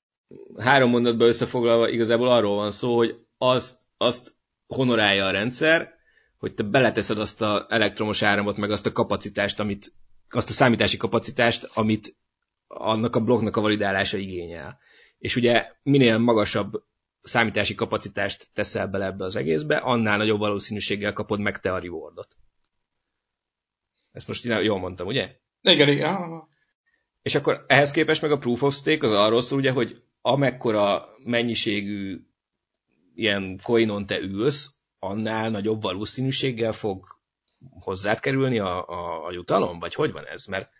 [0.56, 5.96] három mondatban összefoglalva igazából arról van szó, hogy azt, azt honorálja a rendszer,
[6.38, 9.92] hogy te beleteszed azt az elektromos áramot, meg azt a kapacitást, amit,
[10.28, 12.16] azt a számítási kapacitást, amit
[12.66, 14.78] annak a blokknak a validálása igényel.
[15.18, 16.84] És ugye minél magasabb
[17.22, 22.36] számítási kapacitást teszel bele ebbe az egészbe, annál nagyobb valószínűséggel kapod meg te a rewardot.
[24.12, 25.36] Ezt most jól mondtam, ugye?
[25.60, 26.42] Igen, igen.
[27.22, 31.08] És akkor ehhez képest meg a proof of stake az arról szól, ugye, hogy amekkora
[31.24, 32.27] mennyiségű
[33.18, 37.04] ilyen coinon te ülsz, annál nagyobb valószínűséggel fog
[37.80, 39.78] hozzád kerülni a, a, a jutalom?
[39.78, 40.46] Vagy hogy van ez?
[40.46, 40.70] Mert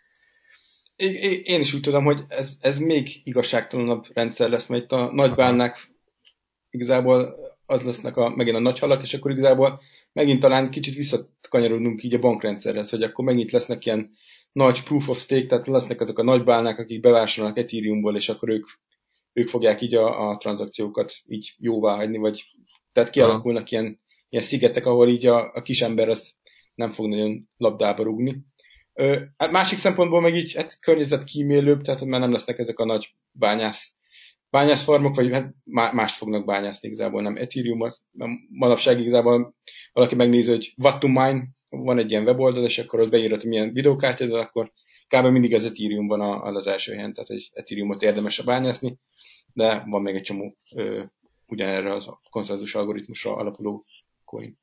[1.43, 5.91] én is úgy tudom, hogy ez, ez még igazságtalanabb rendszer lesz, mert itt a nagybánák
[6.69, 9.81] igazából az lesznek a, megint a nagy halak, és akkor igazából
[10.13, 14.11] megint talán kicsit visszakanyarodunk így a bankrendszerhez, hogy akkor megint lesznek ilyen
[14.51, 18.49] nagy proof of stake, tehát lesznek azok a nagy bálnák, akik bevásárolnak Ethereumból, és akkor
[18.49, 18.65] ők,
[19.39, 22.43] ők fogják így a, a tranzakciókat így jóvá hagyni, vagy
[22.91, 23.99] tehát kialakulnak ilyen,
[24.29, 26.33] ilyen szigetek, ahol így a, a kis ember az
[26.75, 28.37] nem fog nagyon labdába rúgni.
[28.93, 33.13] Ö, hát másik szempontból meg így hát környezetkímélőbb, tehát már nem lesznek ezek a nagy
[33.31, 33.93] bányász
[34.49, 38.01] bányászfarmok, vagy hát mást fognak bánászni igazából, nem Ethereum-ot.
[38.49, 39.55] Manapság igazából
[39.93, 43.49] valaki megnézi, hogy what to mine, van egy ilyen weboldal, és akkor ott beírod, hogy
[43.49, 44.71] milyen videókártya, de akkor
[45.09, 45.25] kb.
[45.25, 48.99] mindig az Ethereum van az első helyen, tehát egy Ethereumot érdemes a bányászni,
[49.53, 51.03] de van még egy csomó ö,
[51.47, 53.85] ugyanerre az konszenzus algoritmusra alapuló
[54.25, 54.57] coin.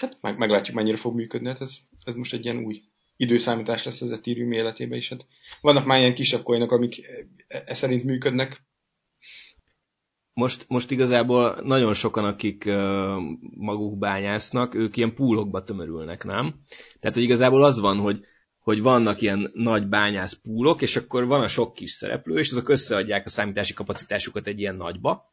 [0.00, 2.82] Hát meg, meglátjuk, mennyire fog működni, hát ez, ez most egy ilyen új
[3.16, 5.08] időszámítás lesz az Ethereum életében is.
[5.08, 5.26] Hát
[5.60, 7.06] vannak már ilyen kisebb coinok, amik
[7.46, 8.62] e, e szerint működnek,
[10.34, 12.64] most, most igazából nagyon sokan, akik
[13.56, 16.54] maguk bányásznak, ők ilyen púlokba tömörülnek, nem?
[17.00, 18.20] Tehát, hogy igazából az van, hogy,
[18.62, 22.68] hogy vannak ilyen nagy bányász púlok, és akkor van a sok kis szereplő, és azok
[22.68, 25.30] összeadják a számítási kapacitásukat egy ilyen nagyba,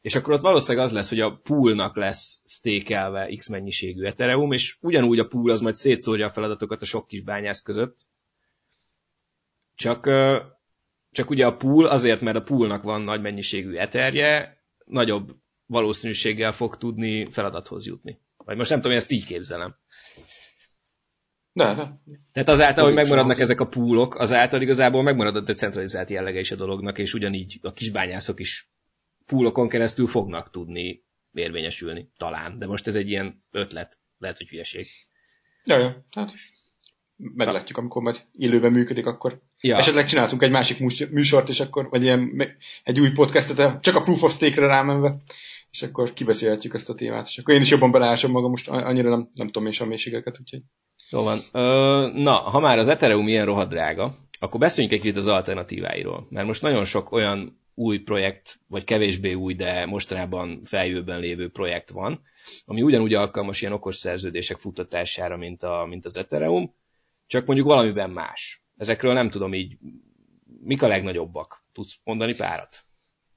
[0.00, 4.76] és akkor ott valószínűleg az lesz, hogy a poolnak lesz stékelve x mennyiségű Ethereum, és
[4.80, 8.06] ugyanúgy a pool az majd szétszórja a feladatokat a sok kis bányász között.
[9.74, 10.06] Csak
[11.10, 15.36] csak ugye a pool azért, mert a poolnak van nagy mennyiségű eterje, nagyobb
[15.66, 18.20] valószínűséggel fog tudni feladathoz jutni.
[18.36, 19.76] Vagy most nem tudom, hogy ezt így képzelem.
[21.58, 22.00] De, de.
[22.32, 26.56] Tehát azáltal, hogy megmaradnak ezek a poolok, azáltal igazából megmarad a decentralizált jellege is a
[26.56, 28.70] dolognak, és ugyanígy a kisbányászok is
[29.26, 32.10] poolokon keresztül fognak tudni érvényesülni.
[32.16, 32.58] Talán.
[32.58, 33.98] De most ez egy ilyen ötlet.
[34.18, 34.86] Lehet, hogy hülyeség.
[35.64, 36.04] Ja, ja.
[36.10, 36.32] Hát
[37.16, 39.76] meglátjuk, amikor majd élőben működik, akkor ja.
[39.76, 40.78] esetleg csináltunk egy másik
[41.10, 42.48] műsort, és akkor, vagy ilyen,
[42.82, 45.16] egy új podcastet, csak a Proof of Stake-re rámenve,
[45.70, 49.10] és akkor kibeszélhetjük ezt a témát, és akkor én is jobban beleásom magam, most annyira
[49.10, 50.62] nem, nem tudom és a mélységeket, úgyhogy.
[51.10, 51.44] Jó van.
[51.52, 56.26] Ö, na, ha már az Ethereum ilyen rohadt drága, akkor beszéljünk egy kicsit az alternatíváiról,
[56.30, 61.90] mert most nagyon sok olyan új projekt, vagy kevésbé új, de mostanában feljövőben lévő projekt
[61.90, 62.22] van,
[62.64, 66.74] ami ugyanúgy alkalmas ilyen okos szerződések futtatására, mint, a, mint az Ethereum,
[67.26, 68.62] csak mondjuk valamiben más.
[68.76, 69.78] Ezekről nem tudom így,
[70.60, 71.64] mik a legnagyobbak?
[71.72, 72.84] Tudsz mondani párat?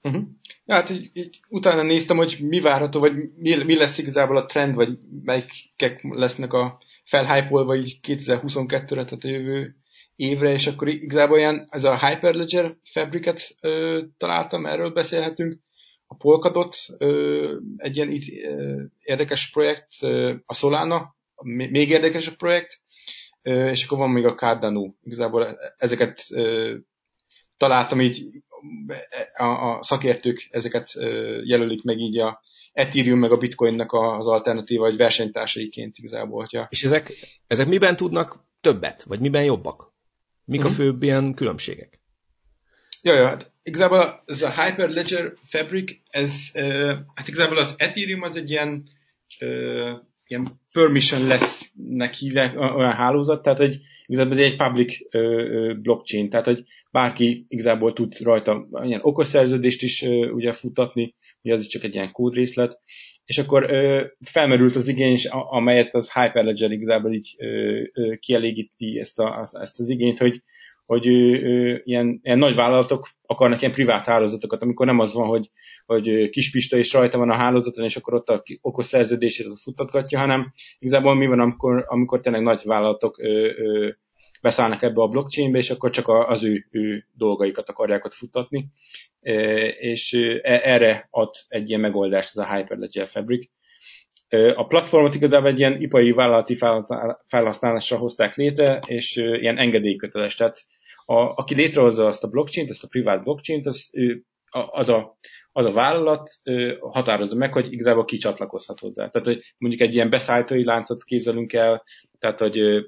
[0.02, 0.24] Uh-huh.
[0.66, 4.46] Ja, hát így, így utána néztem, hogy mi várható, vagy mi, mi lesz igazából a
[4.46, 9.76] trend, vagy melyikek lesznek a felhypolva így 2022-re, tehát a jövő
[10.16, 15.60] évre, és akkor igazából ilyen, ez a Hyperledger Fabricet ö, találtam, erről beszélhetünk.
[16.06, 22.80] A Polkadot, ö, egy ilyen itt, ö, érdekes projekt, ö, a Solana, még érdekesebb projekt,
[23.42, 24.94] és akkor van még a Cardano.
[25.04, 26.28] Igazából ezeket
[27.58, 28.26] találtam így,
[29.34, 30.92] a, a szakértők ezeket
[31.44, 32.42] jelölik meg így a
[32.74, 36.40] Ethereum meg a Bitcoinnak az alternatíva, vagy versenytársaiként igazából.
[36.40, 36.68] Hogyha...
[36.70, 37.14] És ezek,
[37.48, 39.92] ezek miben tudnak többet, vagy miben jobbak?
[40.46, 40.74] Mik uh-huh.
[40.74, 40.84] a mhm.
[40.84, 42.00] főbb ilyen különbségek?
[43.02, 46.52] Ja, ja, hát igazából ez a Hyperledger Fabric, ez,
[47.14, 48.84] hát igazából az Ethereum az egy ilyen,
[50.32, 54.98] ilyen permissionless-nek hívják olyan hálózat, tehát hogy igazából ez egy public
[55.82, 60.02] blockchain, tehát hogy bárki igazából tud rajta ilyen okos szerződést is
[60.34, 62.80] ugye futtatni, ugye az is csak egy ilyen kódrészlet,
[63.26, 69.20] és akkor ö, felmerült az igény, amelyet az Hyperledger igazából így ö, ö, kielégíti ezt,
[69.20, 70.42] a, ezt az igényt, hogy,
[70.92, 75.28] hogy ö, ö, ilyen, ilyen nagy vállalatok akarnak ilyen privát hálózatokat, amikor nem az van,
[75.28, 75.52] hogy,
[75.86, 80.20] hogy kispista is rajta van a hálózaton, és akkor ott a okos szerződését az futtatgatja,
[80.20, 83.90] hanem igazából mi van, amikor, amikor tényleg nagy vállalatok ö, ö,
[84.42, 88.68] beszállnak ebbe a blockchainbe, és akkor csak az ő, ő dolgaikat akarják ott futtatni,
[89.80, 93.50] és e, erre ad egy ilyen megoldást ez a Hyperledger Fabric.
[94.56, 96.58] A platformot igazából egy ilyen ipari vállalati
[97.26, 100.36] felhasználásra hozták létre, és ilyen engedélyköteles.
[100.36, 100.64] Tehát
[101.06, 103.90] a, aki létrehozza azt a blockchain ezt a privát blockchain az,
[104.72, 105.18] az a,
[105.52, 106.30] az a vállalat
[106.80, 109.10] határozza meg, hogy igazából ki csatlakozhat hozzá.
[109.10, 111.84] Tehát, hogy mondjuk egy ilyen beszállítói láncot képzelünk el,
[112.20, 112.86] tehát, hogy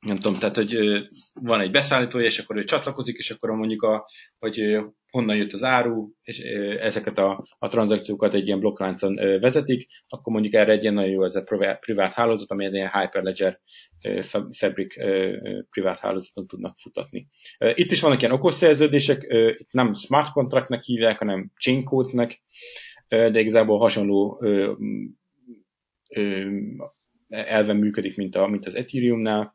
[0.00, 4.04] nem tudom, tehát, hogy van egy beszállítója, és akkor ő csatlakozik, és akkor mondjuk, a,
[4.38, 4.78] hogy
[5.10, 6.38] honnan jött az áru, és
[6.80, 11.24] ezeket a, a tranzakciókat egy ilyen blokkláncon vezetik, akkor mondjuk erre egy ilyen nagyon jó
[11.24, 11.44] ez a
[11.80, 13.60] privát, hálózat, ami egy ilyen Hyperledger
[14.50, 14.94] Fabric
[15.70, 17.28] privát hálózaton tudnak futatni.
[17.58, 19.22] Itt is vannak ilyen okos szerződések,
[19.58, 22.42] itt nem smart contractnek hívják, hanem chain codes-nek,
[23.08, 24.42] de igazából hasonló
[27.28, 29.54] elven működik, mint, a, mint az Ethereumnál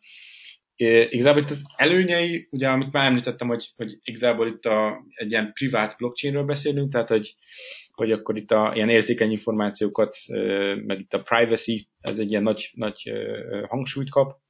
[0.76, 5.52] igazából itt az előnyei, ugye amit már említettem, hogy, hogy igazából itt a, egy ilyen
[5.54, 7.36] privát blockchainről beszélünk, tehát hogy,
[7.92, 10.18] hogy akkor itt a ilyen érzékeny információkat,
[10.86, 13.12] meg itt a privacy, ez egy ilyen nagy, nagy
[13.68, 14.42] hangsúlyt kap.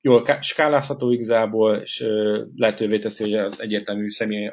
[0.00, 2.04] Jól skálázható igazából, és
[2.56, 4.50] lehetővé teszi, hogy az egyértelmű személy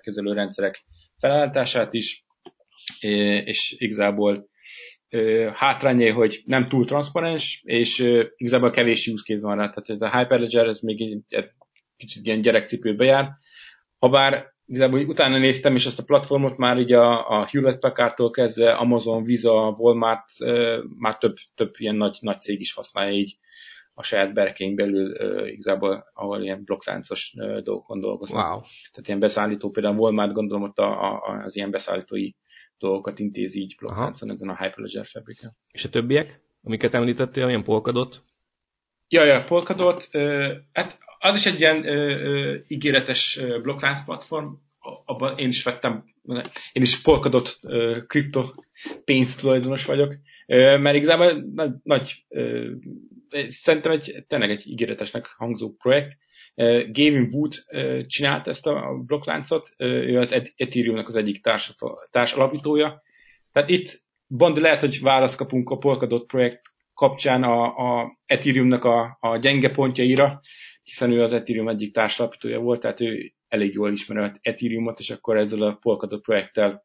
[0.00, 0.84] kezelő rendszerek
[1.18, 2.24] felállítását is,
[3.44, 4.48] és igazából
[5.54, 7.98] hátrányai, hogy nem túl transzparens, és
[8.36, 9.68] igazából kevés use case van rá.
[9.68, 11.50] Tehát ez a Hyperledger, ez még egy, egy
[11.96, 13.30] kicsit ilyen gyerekcipőbe jár.
[13.98, 18.72] Habár igazából utána néztem, és ezt a platformot már így a, a Hewlett Packardtól kezdve
[18.72, 20.24] Amazon, Visa, Walmart,
[20.98, 23.36] már több, több ilyen nagy, nagy cég is használja így
[23.94, 25.14] a saját berkein belül
[25.46, 28.50] igazából, ahol ilyen blokkláncos dolgokon dolgoznak.
[28.50, 28.60] Wow.
[28.60, 32.30] Tehát ilyen beszállító, például Walmart gondolom ott a, a, az ilyen beszállítói
[32.80, 35.56] dolgokat intéz így blokkláncon ezen a Hyperledger fabriken.
[35.72, 38.22] És a többiek, amiket említettél, ilyen Polkadot?
[39.08, 40.08] Ja, ja, Polkadot,
[40.72, 44.52] hát az is egy ilyen uh, ígéretes blokklánc platform,
[45.04, 46.04] abban én is vettem,
[46.72, 48.54] én is Polkadot uh, kripto
[49.04, 50.10] pénztulajdonos vagyok,
[50.46, 52.70] uh, mert igazából nagy, nagy uh,
[53.48, 56.16] szerintem egy, tényleg egy ígéretesnek hangzó projekt,
[56.92, 57.54] Gavin Wood
[58.06, 61.74] csinált ezt a blokkláncot, ő az Ethereum-nak az egyik társ,
[62.10, 63.02] társ alapítója.
[63.52, 63.98] Tehát itt
[64.36, 66.60] Bandi lehet, hogy választ kapunk a Polkadot projekt
[66.94, 70.40] kapcsán a, a Ethereum-nak a, a gyenge pontjaira,
[70.82, 75.10] hiszen ő az Ethereum egyik társalapítója volt, tehát ő elég jól ismeri az Ethereum-ot, és
[75.10, 76.82] akkor ezzel a Polkadot projekttel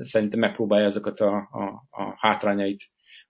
[0.00, 2.82] szerintem megpróbálja azokat a, a, a hátrányait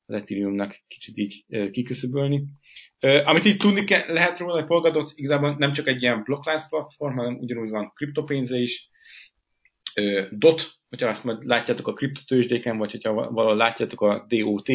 [0.07, 2.43] az Ethereum-nak kicsit így kiküszöbölni.
[3.25, 7.17] Amit itt tudni kell, lehet róla, hogy Polkadot igazából nem csak egy ilyen blokklánc platform,
[7.17, 8.89] hanem ugyanúgy van kriptopénze is.
[10.31, 14.69] DOT, hogyha azt majd látjátok a kriptotősdéken, vagy hogyha valahol látjátok a DOT,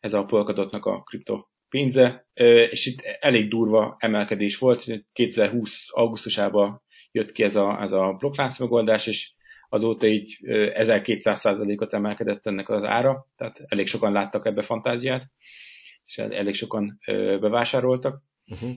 [0.00, 2.26] ez a Polkadotnak a kriptopénze,
[2.70, 8.58] és itt elég durva emelkedés volt, 2020 augusztusában jött ki ez a, ez a blokklánc
[8.58, 9.32] megoldás, és
[9.68, 15.24] azóta így 1200%-ot emelkedett ennek az ára, tehát elég sokan láttak ebbe fantáziát
[16.10, 16.98] és elég sokan
[17.40, 18.22] bevásároltak.
[18.46, 18.70] Uh-huh.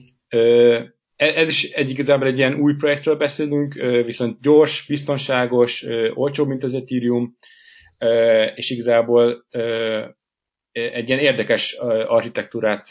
[1.16, 6.74] Ez is egy igazából egy ilyen új projektről beszélünk, viszont gyors, biztonságos, olcsóbb, mint az
[6.74, 7.36] Ethereum,
[8.54, 9.46] és igazából
[10.72, 11.72] egy ilyen érdekes
[12.06, 12.90] architektúrát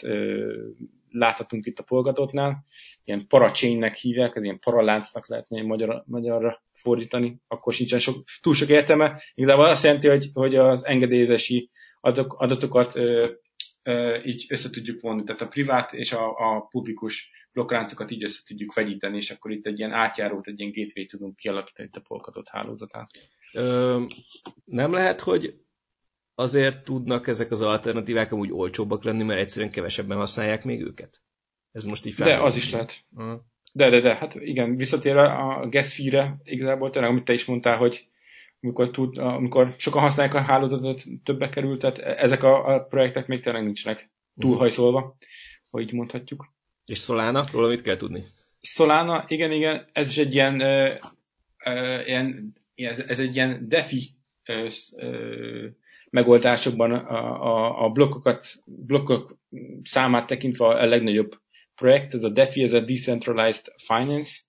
[1.10, 2.64] láthatunk itt a polgatotnál,
[3.04, 8.68] ilyen parachainnek hívják, ez ilyen paraláncnak lehetne magyar, magyarra fordítani, akkor sincsen sok, túl sok
[8.68, 9.22] értelme.
[9.34, 12.94] Igazából azt jelenti, hogy, hogy az engedélyezési adatok, adatokat
[14.24, 18.74] így össze tudjuk vonni, tehát a privát és a, a publikus blokkráncokat így össze tudjuk
[18.74, 22.48] vegyíteni, és akkor itt egy ilyen átjárót, egy ilyen gateway tudunk kialakítani itt a polkatot
[22.48, 23.10] hálózatát.
[23.52, 24.02] Ö,
[24.64, 25.54] nem lehet, hogy
[26.34, 31.22] azért tudnak ezek az alternatívák amúgy olcsóbbak lenni, mert egyszerűen kevesebben használják még őket?
[31.72, 32.26] Ez most így fel.
[32.26, 33.04] De az is lehet.
[33.16, 33.40] Uh-huh.
[33.72, 37.76] De, de, de, hát igen, visszatérve a gas fee-re, igazából tényleg, amit te is mondtál,
[37.76, 38.08] hogy
[38.64, 43.40] amikor, tud, amikor sokan használják a hálózatot, többe került, tehát ezek a, a projektek még
[43.40, 45.16] tényleg nincsenek túlhajszolva,
[45.70, 46.52] hogy így mondhatjuk.
[46.86, 48.24] És Solana, róla mit kell tudni?
[48.60, 50.94] Solana, igen, igen, ez is egy ilyen, ö,
[51.64, 54.10] ö, ilyen ez, ez egy ilyen DeFi
[54.44, 55.66] ö, ö,
[56.10, 59.38] megoldásokban a, a, a blokkokat, blokkok
[59.82, 61.40] számát tekintve a legnagyobb
[61.74, 64.40] projekt, ez a DeFi, ez a Decentralized Finance,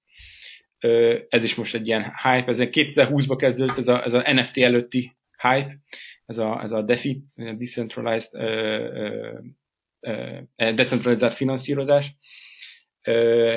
[1.29, 5.15] ez is most egy ilyen hype, ez 2020-ban kezdődött, ez a, ez a NFT előtti
[5.41, 5.77] hype,
[6.25, 8.31] ez a, ez a DeFi, Decentralized
[10.55, 12.15] decentralizált finanszírozás,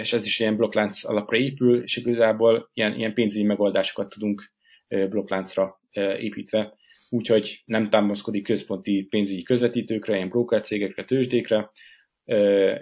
[0.00, 4.52] és ez is ilyen blokklánc alapra épül, és igazából ilyen, ilyen pénzügyi megoldásokat tudunk
[4.88, 5.80] blokkláncra
[6.18, 6.72] építve,
[7.08, 11.70] úgyhogy nem támaszkodik központi pénzügyi közvetítőkre, ilyen broker cégekre, tőzsdékre,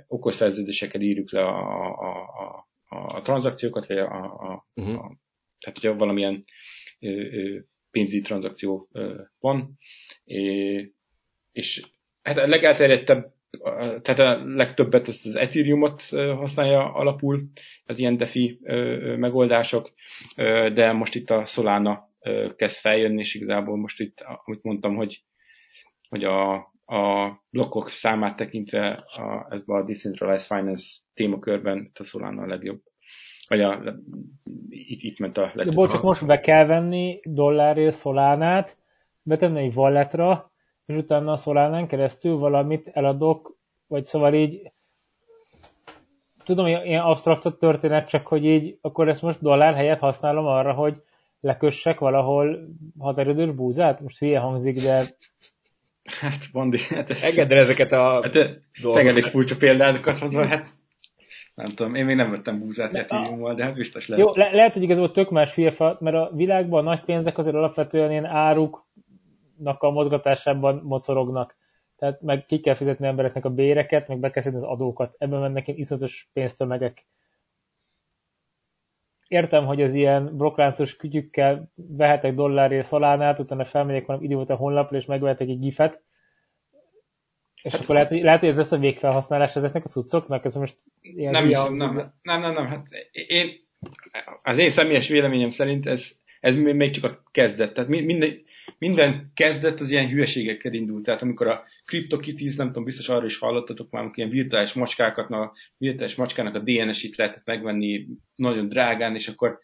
[0.06, 1.58] okos szerződéseket írjuk le a,
[1.98, 4.94] a, a a tranzakciókat, vagy a, a, uh-huh.
[4.94, 5.16] a
[5.58, 6.42] tehát hogyha valamilyen
[7.00, 7.58] ö, ö,
[7.90, 9.78] pénzügyi tranzakció ö, van,
[10.24, 10.92] é,
[11.52, 11.82] és
[12.22, 13.34] hát a legelterjedtebb,
[14.02, 17.48] tehát a legtöbbet ezt az Ethereumot használja alapul,
[17.84, 18.58] az ilyen DeFi
[19.16, 19.92] megoldások,
[20.74, 22.10] de most itt a Solana
[22.56, 25.24] kezd feljönni, és igazából most itt, amit mondtam, hogy,
[26.08, 26.54] hogy a,
[26.86, 32.82] a blokkok számát tekintve a, ebben a Decentralized Finance témakörben a Solana a legjobb.
[33.48, 33.82] Vagy a,
[34.68, 35.74] itt, itt ment a legtöbb.
[35.74, 38.76] Bocs, csak most be kell venni dollárért Solánát,
[39.22, 40.50] betenni egy walletra,
[40.86, 44.72] és utána a Solánán keresztül valamit eladok, vagy szóval így
[46.44, 51.02] tudom, ilyen absztrakt történet, csak hogy így, akkor ezt most dollár helyett használom arra, hogy
[51.40, 52.68] lekössek valahol
[52.98, 54.00] határidős búzát?
[54.00, 55.02] Most hülye hangzik, de...
[56.06, 57.24] Hát, Bandi, hát ezt...
[57.24, 59.30] Engedd el ezeket a hát, dolgokat.
[59.30, 60.68] furcsa példákat hozzá, hát
[61.56, 64.24] nem tudom, én még nem vettem búzát Ethereummal, de hát biztos lehet.
[64.24, 67.54] Jó, le- lehet, hogy igazából tök más hülye, mert a világban a nagy pénzek azért
[67.54, 71.56] alapvetően ilyen áruknak a mozgatásában mocorognak.
[71.96, 75.14] Tehát meg ki kell fizetni embereknek a béreket, meg be kell az adókat.
[75.18, 77.06] Ebben mennek ilyen iszatos pénztömegek.
[79.28, 85.06] Értem, hogy az ilyen brokláncos kütyükkel vehetek dollárért szalánát, utána felmegyek valami idióta honlapra, és
[85.06, 86.02] megvehetek egy gifet,
[87.66, 90.44] és hát, akkor lehet, hogy, lehet, hogy ez lesz a végfelhasználás ezeknek a cuccoknak?
[90.44, 93.50] Ez most ilyen nem, hiszem, nem, nem, nem, nem, hát én,
[94.42, 97.74] az én személyes véleményem szerint ez, ez még csak a kezdet.
[97.74, 98.42] Tehát minden,
[98.78, 101.04] minden kezdet az ilyen hülyeségekkel indult.
[101.04, 105.30] Tehát amikor a CryptoKitties, nem tudom, biztos arra is hallottatok már, amikor ilyen virtuális macskákat,
[105.30, 109.58] a virtuális macskának a DNS-it lehetett megvenni nagyon drágán, és akkor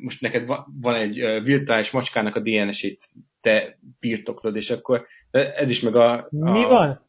[0.00, 0.46] most neked
[0.80, 3.08] van egy virtuális macskának a DNS-ét,
[3.40, 6.12] te birtoklod, és akkor ez is meg a...
[6.16, 7.00] a Mi van?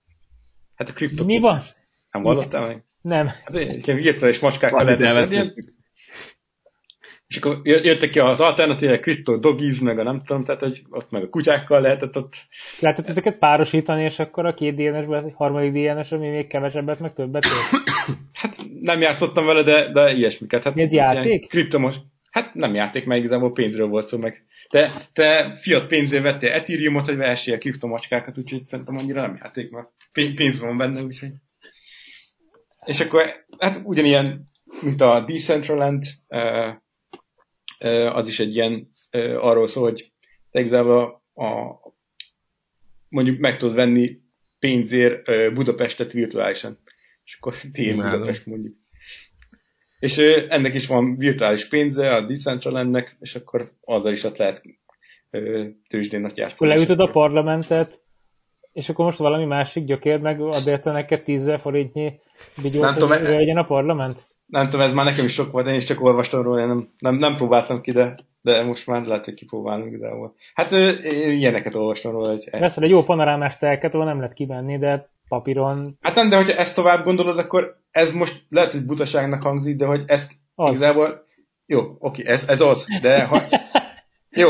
[0.76, 1.26] Hát a kripto.
[1.26, 1.60] Mi van?
[2.12, 2.84] Nem hallottál meg?
[3.02, 3.28] Nem.
[3.28, 5.54] Hát ilyen virtuális macskákkal lehet
[7.34, 11.12] és akkor jöttek ki az alternatívek, kripto dogiz, meg a nem tudom, tehát hogy ott
[11.12, 12.34] meg a kutyákkal lehetett ott.
[12.80, 17.00] Lehetett ezeket párosítani, és akkor a két DNS-ből ez egy harmadik DNS, ami még kevesebbet,
[17.00, 17.46] meg többet
[18.42, 20.64] hát nem játszottam vele, de, de ilyesmiket.
[20.64, 21.48] Hát, ez játék?
[21.48, 21.96] Kriptomos.
[22.32, 27.06] Hát nem játék, mert igazából pénzről volt szó, meg te, te fiat pénzért vettél Ethereumot,
[27.06, 31.32] hogy vehessél kriptomacskákat, úgyhogy szerintem annyira nem játék, mert pénz van benne, úgyhogy.
[32.86, 34.50] És akkor, hát ugyanilyen,
[34.82, 36.04] mint a Decentraland,
[38.14, 38.90] az is egy ilyen,
[39.38, 40.12] arról szól, hogy
[40.52, 41.80] te igazából a, a,
[43.10, 44.22] mondjuk meg tudod venni
[44.60, 46.78] pénzért Budapestet virtuálisan.
[47.26, 48.76] És akkor tiéd Budapest mondjuk.
[50.00, 50.18] És
[50.48, 54.62] ennek is van virtuális pénze, a Decentralandnek, és akkor azzal is ott lehet
[55.88, 56.74] tőzsdén ott játszani.
[56.74, 58.02] Leütöd a parlamentet,
[58.72, 62.20] és akkor most valami másik gyökér meg ad érte neked 10 forintnyi
[62.62, 64.26] bigyót, hogy legyen a parlament?
[64.46, 67.16] Nem tudom, ez már nekem is sok volt, én is csak olvastam róla, nem, nem,
[67.16, 70.36] nem próbáltam ki, de, de most már lehet, hogy kipróbálom igazából.
[70.54, 72.30] Hát én ilyeneket olvastam róla.
[72.30, 72.50] Hogy...
[72.52, 75.98] Veszel egy jó panorámás telket, ahol nem lehet kivenni, de papíron...
[76.02, 79.86] Hát nem, de hogyha ezt tovább gondolod, akkor ez most lehet, hogy butaságnak hangzik, de
[79.86, 80.76] hogy ezt az.
[80.76, 81.26] igazából...
[81.66, 83.42] Jó, oké, ez, ez az, de ha...
[84.30, 84.50] Jó,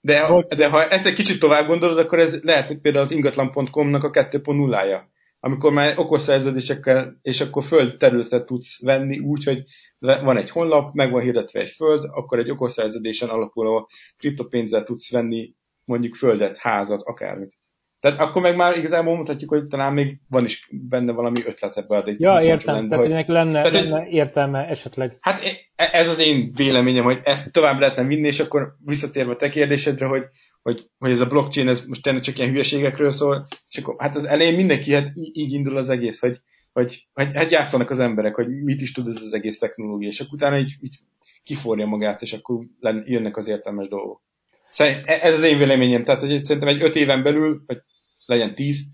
[0.00, 4.04] de, de ha ezt egy kicsit tovább gondolod, akkor ez lehet, hogy például az ingatlan.com-nak
[4.04, 5.00] a 2.0-ája.
[5.44, 9.62] Amikor már okos szerződésekkel, és akkor föld területet tudsz venni úgy, hogy
[9.98, 15.10] van egy honlap, meg van hirdetve egy föld, akkor egy okos szerződésen alapuló kriptopénzzel tudsz
[15.10, 17.54] venni mondjuk földet, házat, akármit.
[18.00, 21.96] Tehát akkor meg már igazából mondhatjuk, hogy talán még van is benne valami ötlet ebbe
[21.96, 25.16] a Ja, értem, lenne, tehát hogy lenne, tehát, lenne értelme esetleg.
[25.20, 25.42] Hát
[25.74, 30.06] ez az én véleményem, hogy ezt tovább lehetne vinni, és akkor visszatérve a te kérdésedre,
[30.06, 30.24] hogy,
[30.62, 34.16] hogy, hogy ez a blockchain, ez most tényleg csak ilyen hülyeségekről szól, és akkor hát
[34.16, 36.40] az elején mindenki hát így indul az egész, hogy,
[36.72, 40.20] hogy, hogy hát játszanak az emberek, hogy mit is tud ez az egész technológia, és
[40.20, 40.98] akkor utána így, így
[41.42, 42.64] kiforja magát, és akkor
[43.04, 44.22] jönnek az értelmes dolgok.
[44.70, 47.78] Szerint, e, ez az én véleményem, tehát hogy szerintem egy öt éven belül, vagy
[48.26, 48.84] legyen tíz,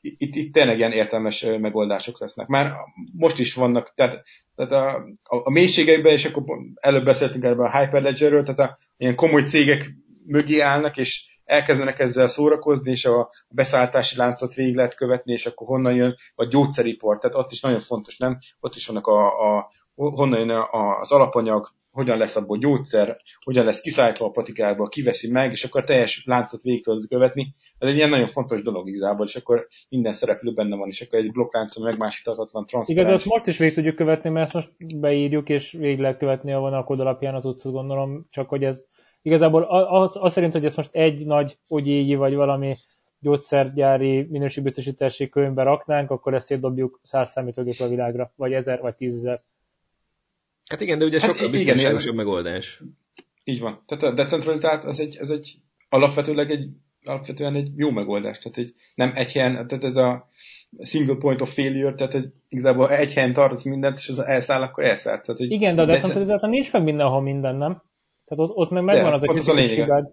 [0.00, 2.46] itt, itt tényleg ilyen értelmes megoldások lesznek.
[2.46, 2.72] Már
[3.12, 4.22] most is vannak, tehát,
[4.54, 9.14] tehát a, a, a mélységeiben, és akkor előbb beszéltünk erről a Hyperledgerről, tehát a, ilyen
[9.14, 9.90] komoly cégek
[10.28, 15.66] mögé állnak, és elkezdenek ezzel szórakozni, és a beszállítási láncot végig lehet követni, és akkor
[15.66, 18.38] honnan jön, vagy gyógyszeriport, tehát ott is nagyon fontos, nem?
[18.60, 20.66] Ott is vannak a, a honnan jön
[21.00, 25.80] az alapanyag, hogyan lesz abból gyógyszer, hogyan lesz kiszállítva a patikába, kiveszi meg, és akkor
[25.80, 27.54] a teljes láncot végig tudod követni.
[27.78, 31.18] Ez egy ilyen nagyon fontos dolog igazából, és akkor minden szereplő benne van, és akkor
[31.18, 32.88] egy blokkláncon megmásítatlan transzparens.
[32.88, 34.70] Igaz, azt most is végig tudjuk követni, mert most
[35.00, 38.86] beírjuk, és végig lehet követni a vonalkód alapján az utcát, gondolom, csak hogy ez
[39.28, 42.76] igazából az, az szerint, hogy ezt most egy nagy ogyégi, vagy valami
[43.20, 49.42] gyógyszergyári minőségbiztosítási könyvbe raknánk, akkor ezt szétdobjuk száz számítógép a világra, vagy ezer, vagy tízezer.
[50.70, 52.82] Hát igen, de ugye hát sokkal biztonságosabb megoldás.
[53.44, 53.82] Így van.
[53.86, 55.56] Tehát a decentralizált az egy, ez egy
[55.88, 56.68] alapvetőleg egy,
[57.04, 58.38] alapvetően egy jó megoldás.
[58.38, 60.28] Tehát egy, nem egy helyen, tehát ez a
[60.82, 64.84] single point of failure, tehát egy, igazából egy helyen tartasz mindent, és az elszáll, akkor
[64.84, 65.20] elszáll.
[65.20, 67.82] Tehát, igen, de a decentralizáltan nincs meg mindenhol minden, nem?
[68.28, 70.12] Tehát ott, ott meg megvan de, az a kis a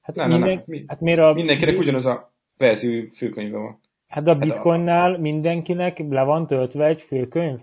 [0.00, 0.84] Hát, nem, minden, nem, nem.
[0.86, 3.80] hát miért a, Mindenkinek ugyanaz a verzió főkönyve van.
[4.06, 5.20] Hát a bitcoinnál hát a...
[5.20, 7.58] mindenkinek le van töltve egy főkönyv?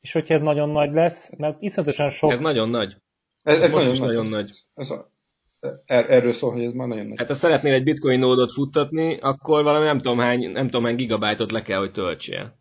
[0.00, 2.32] És hogyha ez nagyon nagy lesz, mert iszonyatosan sok...
[2.32, 2.96] Ez nagyon nagy.
[3.42, 4.00] Ez, ez, ez nagyon, nagy.
[4.00, 4.50] nagyon nagy.
[4.74, 5.10] Ez a,
[5.84, 7.18] er, erről szól, hogy ez már nagyon nagy.
[7.18, 10.96] Hát ha szeretnél egy bitcoin nódot futtatni, akkor valami nem tudom hány, nem tudom hány
[10.96, 12.58] gigabájtot le kell, hogy töltsél.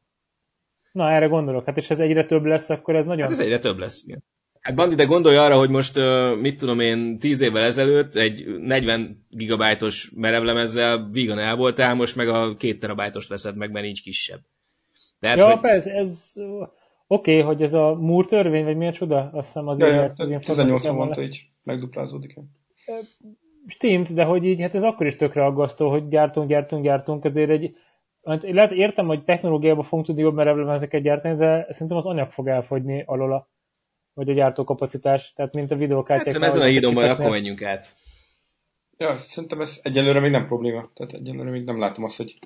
[0.92, 1.66] Na, erre gondolok.
[1.66, 3.22] Hát és ez egyre több lesz, akkor ez nagyon...
[3.22, 4.24] Hát ez egyre több lesz, igen.
[4.60, 6.00] Hát Bandi, de gondolj arra, hogy most,
[6.40, 12.28] mit tudom én, 10 évvel ezelőtt egy 40 gigabájtos merevlemezzel vígan el voltál, most meg
[12.28, 14.40] a 2 terabájtost veszed meg, mert nincs kisebb.
[15.20, 15.60] Tehát, ja, hogy...
[15.60, 16.32] persze, ez
[17.12, 19.30] Oké, okay, hogy ez a Moore törvény, vagy milyen csoda?
[19.34, 22.40] Azt hiszem az ja, ja, 18 mondta, így megduplázódik.
[23.68, 27.50] Stimmt, de hogy így, hát ez akkor is tökre aggasztó, hogy gyártunk, gyártunk, gyártunk, azért
[27.50, 27.76] egy
[28.24, 32.48] hát lehet, értem, hogy technológiában fogunk tudni jobb merevlemezeket gyártani, de szerintem az anyag fog
[32.48, 33.48] elfogyni alól
[34.20, 36.36] vagy a gyártókapacitás, tehát mint a videókártyák.
[36.36, 37.96] Hát ezen a hídon majd akkor menjünk át.
[38.98, 40.92] Ja, szerintem ez egyelőre még nem probléma.
[40.94, 42.40] Tehát egyelőre még nem látom azt, hogy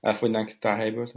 [0.00, 1.12] elfogynánk tárhelyből.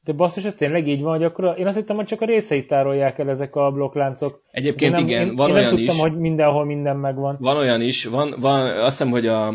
[0.00, 2.68] De basszus, ez tényleg így van, hogy akkor én azt hittem, hogy csak a részeit
[2.68, 4.42] tárolják el ezek a blokkláncok.
[4.50, 6.00] Egyébként nem, igen, én, van én olyan nem tudtam, is.
[6.00, 7.36] hogy mindenhol minden megvan.
[7.40, 9.54] Van olyan is, van, van azt hiszem, hogy a...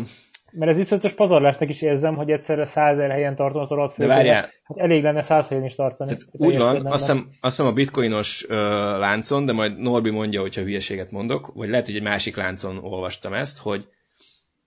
[0.52, 4.50] Mert ez iszonyatos pazarlásnak is érzem, hogy egyszerre százer helyen tartom az alatt De várjál.
[4.64, 6.10] Hát elég lenne száz helyen is tartani.
[6.10, 8.56] Tehát úgy van, azt hiszem, azt hiszem a bitcoinos uh,
[8.98, 13.32] láncon, de majd Norbi mondja, hogyha hülyeséget mondok, vagy lehet, hogy egy másik láncon olvastam
[13.32, 13.88] ezt, hogy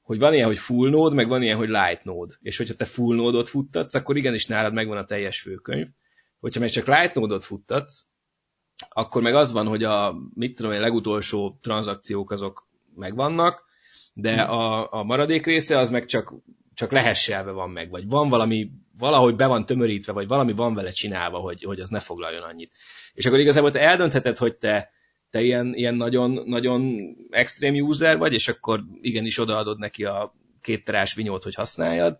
[0.01, 2.33] hogy van ilyen, hogy full node, meg van ilyen, hogy light node.
[2.41, 5.87] És hogyha te full node-ot futtatsz, akkor igenis nálad megvan a teljes főkönyv
[6.43, 8.05] Hogyha meg csak Light Node-ot futtatsz,
[8.89, 13.65] akkor meg az van, hogy a, mit tudom én, legutolsó tranzakciók azok megvannak,
[14.13, 14.51] de hmm.
[14.51, 16.33] a, a maradék része az meg csak,
[16.73, 20.91] csak lehesselve van meg, vagy van valami, valahogy be van tömörítve, vagy valami van vele
[20.91, 22.71] csinálva, hogy, hogy az ne foglaljon annyit.
[23.13, 24.91] És akkor igazából te eldöntheted, hogy te,
[25.29, 26.95] te ilyen, ilyen nagyon, nagyon
[27.29, 32.19] extrém user vagy, és akkor igenis odaadod neki a két terás vinyót, hogy használjad,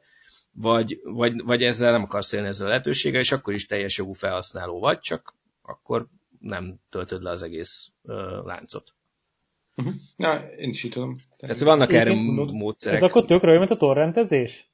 [0.51, 4.13] vagy, vagy, vagy ezzel nem akarsz élni ezzel a lehetőséggel, és akkor is teljes jogú
[4.13, 6.07] felhasználó vagy, csak akkor
[6.39, 8.93] nem töltöd le az egész uh, láncot.
[9.76, 9.93] Uh-huh.
[10.17, 11.15] Ja, én is így tudom.
[11.38, 12.13] Tehát vannak én erre
[12.51, 12.97] módszerek.
[12.97, 14.71] Ez akkor tökre mint a torrentezés?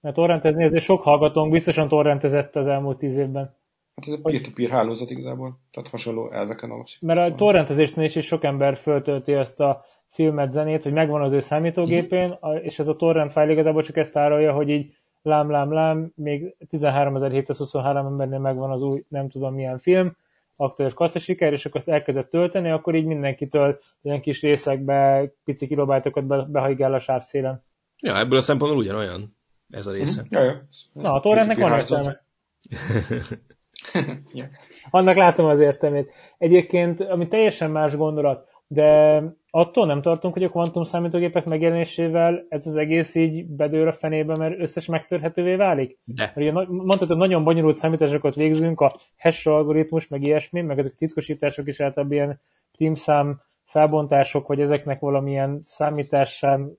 [0.00, 3.56] Mert torrentezni ezért sok hallgatónk biztosan torrentezett az elmúlt tíz évben.
[3.96, 7.00] Hát ez a peer-to-peer hálózat igazából, tehát hasonló elveken alapszik.
[7.00, 11.32] Mert a torrentezésnél is, is sok ember föltölti ezt a filmet, zenét, hogy megvan az
[11.32, 12.64] ő számítógépén, uh-huh.
[12.64, 16.56] és ez a torrent fájl igazából csak ezt tárolja, hogy így lám, lám, lám, még
[16.70, 20.16] 13.723 embernél megvan az új, nem tudom milyen film,
[20.56, 25.66] aktuális kassza siker, és akkor azt elkezdett tölteni, akkor így mindenkitől ilyen kis részekbe, pici
[25.66, 27.64] kilobájtokat be, behajgál a sávszélen.
[27.98, 29.36] Ja, ebből a szempontból ugyanolyan
[29.70, 30.22] ez a része.
[30.22, 30.40] Uh-huh.
[30.40, 30.62] Ja, ja.
[30.92, 32.24] Na, a torrentnek van értelme.
[34.90, 36.12] Annak látom az értelmét.
[36.38, 42.66] Egyébként, ami teljesen más gondolat, de attól nem tartunk, hogy a kvantum számítógépek megjelenésével ez
[42.66, 45.98] az egész így bedőr a fenébe, mert összes megtörhetővé válik?
[46.04, 46.22] De.
[46.22, 50.96] Mert ugye hogy nagyon bonyolult számításokat végzünk, a hash algoritmus, meg ilyesmi, meg ezek a
[50.98, 52.40] titkosítások is általában ilyen
[52.72, 56.78] primszám felbontások, hogy ezeknek valamilyen számításán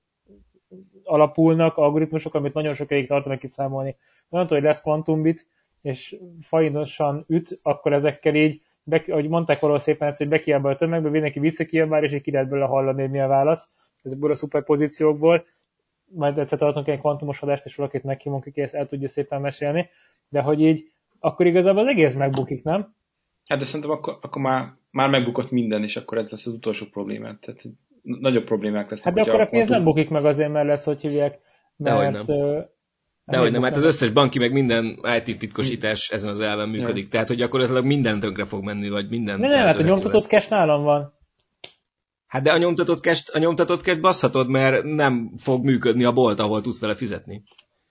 [1.04, 3.96] alapulnak algoritmusok, amit nagyon sokáig tartanak kiszámolni.
[4.28, 5.46] Mondtad, hogy lesz kvantumbit,
[5.82, 11.08] és fajnosan üt, akkor ezekkel így be, ahogy mondták valahol szépen, hogy bekiabál a tömegbe,
[11.08, 13.70] mindenki visszakiabál, és így ki lehet belőle hallani, hogy mi a válasz.
[14.02, 15.44] ezekből a szuper pozíciókból,
[16.04, 19.88] majd egyszer tartunk egy kvantumos adást, és valakit meghívunk, aki ezt el tudja szépen mesélni,
[20.28, 22.94] de hogy így, akkor igazából az egész megbukik, nem?
[23.46, 26.86] Hát de szerintem akkor, akkor már, már megbukott minden, és akkor ez lesz az utolsó
[26.86, 27.40] problémát.
[27.40, 27.62] Tehát
[28.02, 29.14] nagyobb problémák lesznek.
[29.14, 31.38] Hát de akkor a pénz nem bukik meg azért, mert lesz, hogy hívják,
[31.76, 31.96] mert...
[31.96, 32.68] Dehogy nem.
[33.30, 37.02] Dehogy nem, hát az összes banki, meg minden IT titkosítás ezen az elven működik.
[37.02, 37.08] Ja.
[37.08, 39.40] Tehát, hogy gyakorlatilag minden tönkre fog menni, vagy minden...
[39.40, 41.12] Nem, nem, hát a nyomtatott cash nálam van.
[42.26, 46.40] Hát de a nyomtatott cash, a nyomtatott cash baszhatod, mert nem fog működni a bolt,
[46.40, 47.42] ahol tudsz vele fizetni.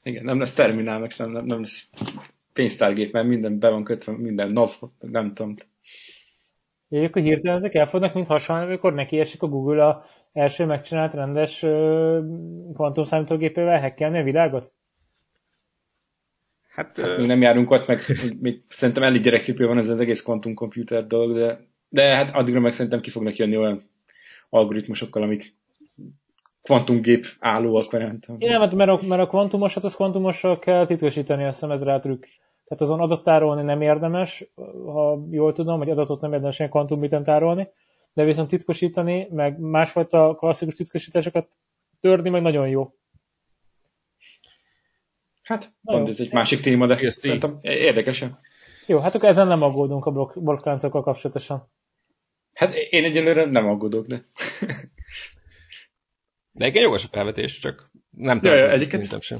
[0.03, 1.89] Igen, nem lesz terminál, meg nem, nem lesz
[2.53, 5.55] pénztárgép, mert minden be van kötve, minden NAV, nem tudom.
[6.89, 11.13] Jó, akkor hirtelen ezek elfognak, mint hasonló, amikor neki esik a Google a első megcsinált
[11.13, 11.59] rendes
[12.73, 14.73] kvantumszámítógépével hackelni a világot?
[16.77, 17.25] Hát, hát uh...
[17.25, 18.01] nem járunk ott, meg
[18.41, 21.59] még szerintem elég gyerekcipő van ez az egész kvantumkomputer dolog, de,
[21.89, 23.89] de hát addigra meg szerintem ki fognak jönni olyan
[24.49, 25.55] algoritmusokkal, amik
[26.61, 28.41] kvantumgép állóak, vagy nem tudom.
[28.41, 32.23] Igen, mert a, mert a kvantumosat, az kvantumossal kell titkosítani, azt hiszem ez rá trükk.
[32.67, 34.45] Tehát azon adattárolni tárolni nem érdemes,
[34.85, 37.67] ha jól tudom, hogy adatot nem érdemes ilyen kvantumbiten tárolni,
[38.13, 41.47] de viszont titkosítani, meg másfajta klasszikus titkosításokat
[41.99, 42.93] törni, meg nagyon jó.
[45.47, 48.39] Hát, pont ez egy másik téma, de ezt szerintem érdekesen.
[48.85, 51.69] Jó, hát akkor ezen nem aggódunk a blokk, blokkláncokkal kapcsolatosan.
[52.53, 54.25] Hát én egyelőre nem aggódok, de...
[56.51, 59.39] de egy jogos a felvetés, csak nem tudom, ja, ja, sem.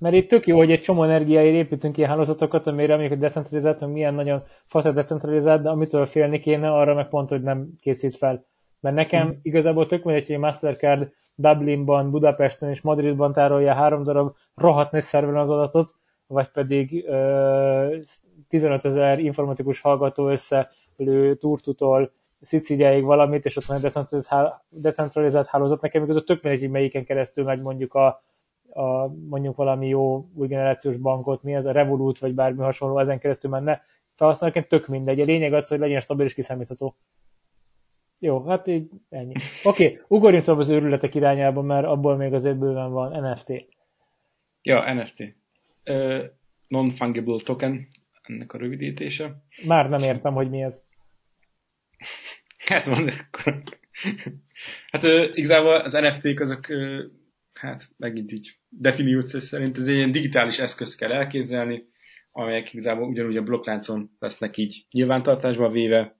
[0.00, 3.86] Mert itt tök jó, hogy egy csomó energiáért építünk ilyen hálózatokat, amire mondjuk a decentralizált,
[3.86, 8.16] milyen nagyon fasz a decentralizált, de amitől félni kéne, arra meg pont, hogy nem készít
[8.16, 8.46] fel.
[8.80, 9.30] Mert nekem mm.
[9.42, 15.02] igazából tök mindegy, hogy egy Mastercard Dublinban, Budapesten és Madridban tárolja három darab rohadt nagy
[15.02, 15.94] szerveren az adatot,
[16.26, 17.96] vagy pedig ö,
[18.48, 23.92] 15 ezer informatikus hallgató összelő turtutól Szicíliáig valamit, és ott van egy
[24.68, 25.80] decentralizált hálózat.
[25.80, 28.22] Nekem igaz, tök mindegy, hogy melyiken keresztül megy mondjuk a,
[28.68, 33.18] a, mondjuk valami jó új generációs bankot, mi ez a Revolut, vagy bármi hasonló, ezen
[33.18, 33.82] keresztül menne.
[34.14, 35.20] Felhasználóként tök mindegy.
[35.20, 36.94] A lényeg az, hogy legyen stabil és kiszámítható.
[38.18, 39.34] Jó, hát így ennyi.
[39.64, 43.66] Oké, okay, ugorjunk tovább az őrületek irányába, mert abból még azért bőven van NFT.
[44.62, 45.34] Ja, NFT.
[45.84, 46.24] Uh,
[46.68, 47.88] Non-fungible token,
[48.22, 49.42] ennek a rövidítése.
[49.66, 50.82] Már nem értem, hogy mi ez.
[52.66, 53.62] Hát van, akkor.
[54.90, 57.04] Hát uh, igazából az NFT-k azok, uh,
[57.52, 61.88] hát megint így definíció szerint ez egy ilyen digitális eszköz kell elképzelni,
[62.32, 66.16] amelyek igazából ugyanúgy a blokkláncon lesznek így nyilvántartásba véve,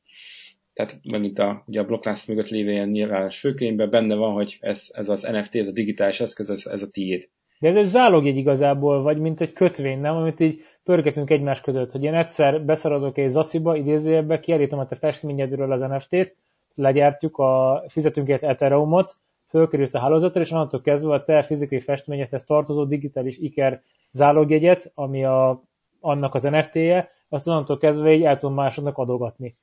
[0.77, 4.89] tehát megint a, ugye a blokklánc mögött lévő ilyen nyilvános főkönyvben benne van, hogy ez,
[4.93, 7.29] ez az NFT, ez a digitális eszköz, ez, ez a tiéd.
[7.59, 10.17] De ez egy zálogjegy igazából, vagy mint egy kötvény, nem?
[10.17, 14.97] Amit így pörgetünk egymás között, hogy én egyszer beszaradok egy zaciba, idézőjebbe, kiállítom a te
[14.97, 16.37] festményedről az NFT-t,
[16.75, 19.17] legyártjuk a fizetünkért Ethereumot,
[19.49, 25.25] fölkerülsz a hálózatra, és onnantól kezdve a te fizikai festményedhez tartozó digitális iker zálogjegyet, ami
[25.25, 25.63] a,
[26.01, 29.57] annak az NFT-je, azt onnantól kezdve így el tudom másodnak adogatni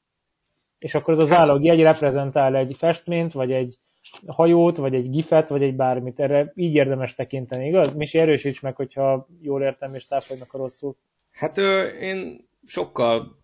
[0.84, 3.77] és akkor az az állagjegy reprezentál egy festményt, vagy egy
[4.25, 6.19] hajót, vagy egy gifet, vagy egy bármit.
[6.19, 7.93] Erre így érdemes tekinteni, igaz?
[7.93, 10.95] Misi, erősíts meg, hogyha jól értem, és táfolydnak a rosszul.
[11.31, 13.39] Hát ö, én sokkal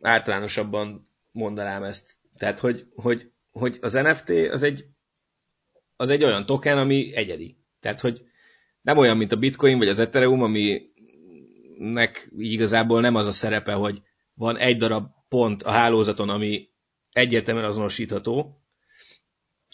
[0.00, 2.14] általánosabban mondanám ezt.
[2.36, 4.84] Tehát, hogy, hogy, hogy az NFT az egy,
[5.96, 7.56] az egy olyan token, ami egyedi.
[7.80, 8.22] Tehát, hogy
[8.80, 14.02] nem olyan, mint a Bitcoin vagy az Ethereum, aminek igazából nem az a szerepe, hogy
[14.34, 16.72] van egy darab pont a hálózaton, ami
[17.14, 18.58] egyértelműen azonosítható,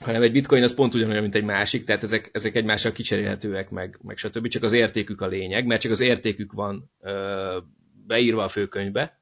[0.03, 3.99] hanem egy bitcoin az pont ugyanolyan, mint egy másik, tehát ezek, ezek egymással kicserélhetőek, meg,
[4.03, 4.49] meg stb.
[4.49, 7.59] Csak az értékük a lényeg, mert csak az értékük van ö,
[8.07, 9.20] beírva a főkönyvbe,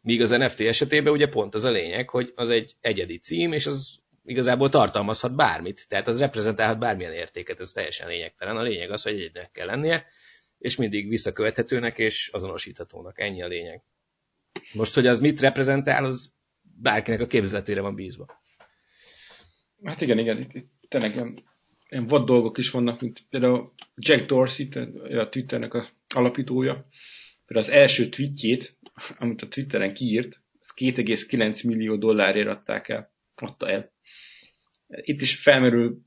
[0.00, 3.66] míg az NFT esetében ugye pont az a lényeg, hogy az egy egyedi cím, és
[3.66, 8.56] az igazából tartalmazhat bármit, tehát az reprezentálhat bármilyen értéket, ez teljesen lényegtelen.
[8.56, 10.06] A lényeg az, hogy egyednek kell lennie,
[10.58, 13.20] és mindig visszakövethetőnek és azonosíthatónak.
[13.20, 13.82] Ennyi a lényeg.
[14.72, 16.32] Most, hogy az mit reprezentál, az
[16.82, 18.42] bárkinek a képzeletére van bízva.
[19.84, 21.38] Hát igen, igen, itt, itt tényleg ilyen,
[21.88, 24.68] ilyen vad dolgok is vannak, mint például Jack Dorsey,
[25.18, 26.86] a Twitternek a alapítója,
[27.46, 28.78] például az első tweetjét,
[29.18, 30.42] amit a Twitteren kiírt,
[30.76, 33.92] 2,9 millió dollárért adták el, adta el.
[34.86, 35.98] Itt is felmerül,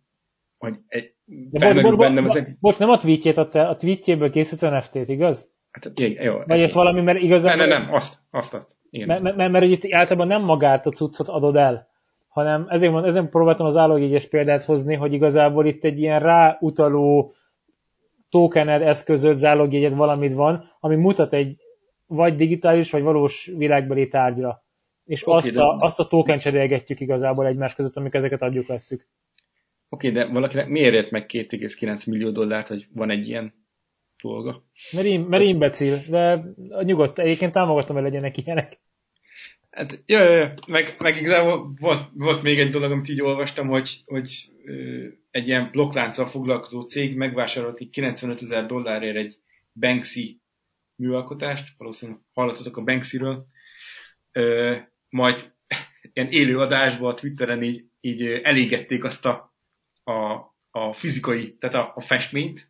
[0.58, 2.58] hogy egy, De felmerül bo- bo- bennem bo- ezek...
[2.60, 5.50] Most nem a tweetjét adta, a tweetjéből készült a NFT-t, igaz?
[5.72, 7.66] Hát, igen, jó, Vagy ez valami, mert igazából...
[7.66, 8.77] Nem, nem, nem, azt, azt, azt.
[8.92, 11.88] Mert, mert, mert, mert itt általában nem magát a cuccot adod el,
[12.28, 17.34] hanem ezért, mond, ezért próbáltam az állójegyes példát hozni, hogy igazából itt egy ilyen ráutaló
[18.30, 21.56] tokened, eszközöd, zálogjegyed valamit van, ami mutat egy
[22.08, 24.64] vagy digitális, vagy valós világbeli tárgyra.
[25.04, 29.08] És okay, azt, a, azt a token cserélgetjük igazából egymás között, amikor ezeket adjuk veszük.
[29.90, 33.54] Oké, de valakinek miért ért meg 2,9 millió dollárt, hogy van egy ilyen
[34.22, 34.64] dolga?
[34.92, 36.44] Mert, mert imbecil, de
[36.84, 38.80] nyugodt, egyébként támogatom, hogy legyenek ilyenek.
[39.70, 44.02] Hát, jaj, jaj, meg, meg igazából volt, volt, még egy dolog, amit így olvastam, hogy,
[44.06, 44.52] hogy
[45.32, 49.36] egy ilyen blokklánccal foglalkozó cég megvásárolt 95 ezer dollárért egy
[49.80, 50.42] Banksy
[50.96, 53.46] műalkotást, valószínűleg hallottatok a Banksyről,
[54.32, 54.76] ö,
[55.10, 55.54] majd
[56.14, 59.56] ilyen élő adásban a Twitteren így, így elégették azt a,
[60.04, 60.14] a,
[60.72, 62.70] a fizikai, tehát a, a festményt,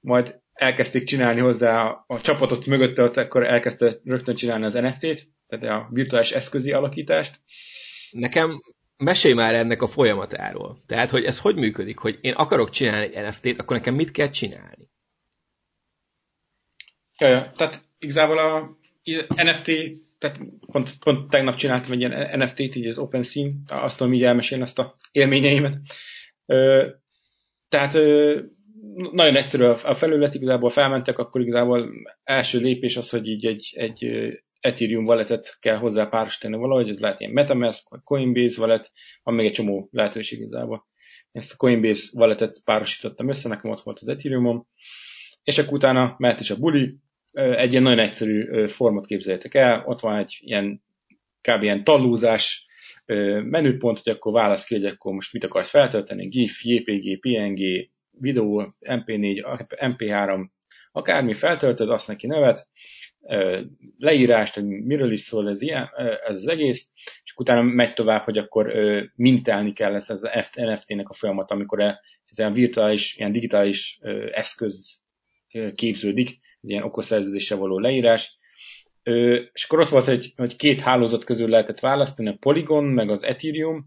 [0.00, 5.28] majd elkezdték csinálni hozzá a, a csapatot mögötte, ott akkor elkezdte rögtön csinálni az NFT-t,
[5.46, 7.40] tehát a virtuális eszközi alakítást.
[8.10, 8.60] Nekem
[8.96, 10.78] mesélj már ennek a folyamatáról.
[10.86, 14.30] Tehát, hogy ez hogy működik, hogy én akarok csinálni egy NFT-t, akkor nekem mit kell
[14.30, 14.88] csinálni?
[17.18, 17.50] Ja, ja.
[17.56, 18.78] tehát igazából a
[19.26, 19.70] NFT,
[20.18, 24.62] tehát pont, pont tegnap csináltam egy ilyen NFT-t, így az OpenSea, azt tudom így elmesélni
[24.62, 25.78] azt a élményeimet.
[26.46, 26.88] Ö,
[27.68, 28.40] tehát ö,
[29.12, 31.90] nagyon egyszerű a felület, igazából felmentek, akkor igazából
[32.24, 34.10] első lépés az, hogy így egy, egy
[34.60, 38.90] Ethereum walletet kell hozzá párosítani valahogy, ez lehet ilyen Metamask, vagy Coinbase wallet,
[39.22, 40.86] van még egy csomó lehetőség igazából.
[41.32, 44.66] Ezt a Coinbase walletet párosítottam össze, nekem ott volt az Ethereumom,
[45.44, 46.96] és akkor utána mehet is a buli,
[47.32, 50.82] egy ilyen nagyon egyszerű formot képzeljétek el, ott van egy ilyen
[51.40, 51.62] kb.
[51.62, 52.66] ilyen tallózás
[53.42, 58.74] menüpont, hogy akkor válasz ki, hogy akkor most mit akarsz feltölteni, GIF, JPG, PNG, videó,
[58.80, 60.48] MP4, MP3,
[60.92, 62.68] akármi feltöltöd, azt neki nevet,
[63.96, 65.90] leírást, hogy miről is szól ez, ilyen,
[66.26, 66.88] ez az egész,
[67.24, 68.72] és utána megy tovább, hogy akkor
[69.14, 73.98] mintálni kell ezt az NFT-nek a folyamat, amikor ez ilyen virtuális, ilyen digitális
[74.32, 75.02] eszköz
[75.74, 78.38] képződik, ilyen okoszerződéssel való leírás,
[79.52, 83.24] és akkor ott volt, hogy, hogy két hálózat közül lehetett választani, a Polygon, meg az
[83.24, 83.86] Ethereum.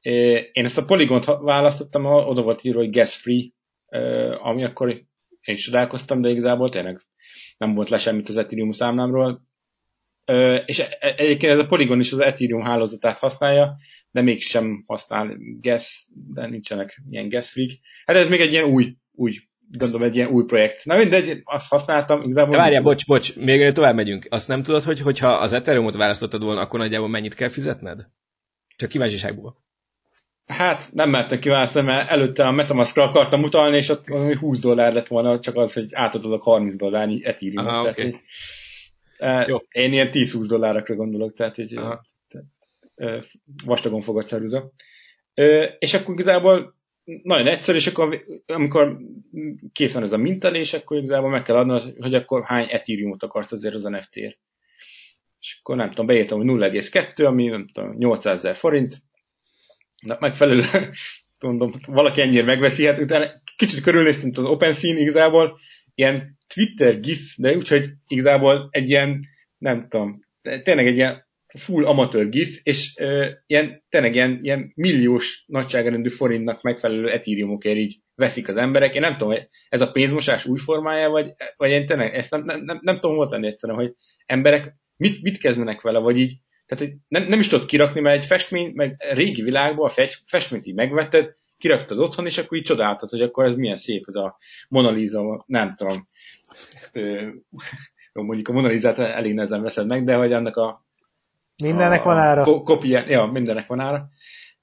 [0.00, 3.50] Én ezt a Polygont választottam, oda volt írva, hogy gas free,
[4.34, 4.88] ami akkor
[5.40, 7.00] én is csodálkoztam, de igazából tényleg
[7.58, 9.42] nem volt le semmit az Ethereum számlámról.
[10.64, 13.76] És e, e, egyébként ez a Polygon is az Ethereum hálózatát használja,
[14.10, 17.78] de mégsem használ gas, de nincsenek ilyen gas free.
[18.04, 19.38] Hát ez még egy ilyen új, új
[19.70, 20.84] gondolom egy ilyen új projekt.
[20.84, 22.50] Na mindegy, azt használtam igazából.
[22.50, 24.26] De várjál, bocs, bocs, még tovább megyünk.
[24.30, 28.06] Azt nem tudod, hogy hogyha az Ethereum-ot választottad volna, akkor nagyjából mennyit kell fizetned?
[28.76, 29.64] Csak kíváncsiságból.
[30.46, 34.06] Hát nem mertem kiválasztani, mert előtte a Metamaskra akartam utalni, és ott
[34.38, 38.20] 20 dollár lett volna, csak az, hogy átadok 30 dollárnyi ethereum Aha, okay.
[39.16, 39.56] tehát, Jó.
[39.70, 41.80] Én ilyen 10-20 dollárokra gondolok, tehát így
[42.28, 43.26] tehát,
[43.64, 44.70] vastagon fogad ceruza.
[45.78, 46.74] És akkor igazából
[47.22, 48.98] nagyon egyszerű, és akkor amikor
[49.72, 53.52] kész van ez a mintelés, akkor igazából meg kell adni, hogy akkor hány ethereum akarsz
[53.52, 54.38] azért az NFT-ért.
[55.38, 59.02] És akkor nem tudom, beírtam, hogy 0,2, ami nem tudom, 800 ezer forint,
[60.02, 60.62] Na, megfelelő,
[61.38, 65.58] mondom, valaki ennyire megveszi, hát utána kicsit körülnéztem az OpenSea igazából,
[65.94, 69.24] ilyen Twitter GIF, de úgyhogy igazából egy ilyen,
[69.58, 71.26] nem tudom, tényleg egy ilyen
[71.58, 77.98] full amatőr GIF, és uh, ilyen, tényleg ilyen, ilyen milliós nagyságrendű forintnak megfelelő ethereumokért így
[78.14, 78.94] veszik az emberek.
[78.94, 79.38] Én nem tudom,
[79.68, 83.28] ez a pénzmosás új formája, vagy, vagy én tényleg ezt nem, nem, nem, nem tudom
[83.28, 83.94] tenni egyszerűen, hogy
[84.26, 86.36] emberek mit, mit kezdenek vele, vagy így
[86.66, 90.74] tehát, nem, nem is tudod kirakni, mert egy festmény, meg régi világban a festményt így
[90.74, 94.36] megvetted, kiraktad otthon, és akkor így csodáltad, hogy akkor ez milyen szép ez a
[94.68, 96.08] Mona Lisa, nem tudom.
[96.92, 97.28] Ö,
[98.12, 100.84] mondjuk a Mona Lisa-t elég nehezen veszed meg, de hogy annak a
[101.62, 102.44] Mindennek a, van ára.
[102.44, 104.08] Kopiá, ja, mindennek van ára.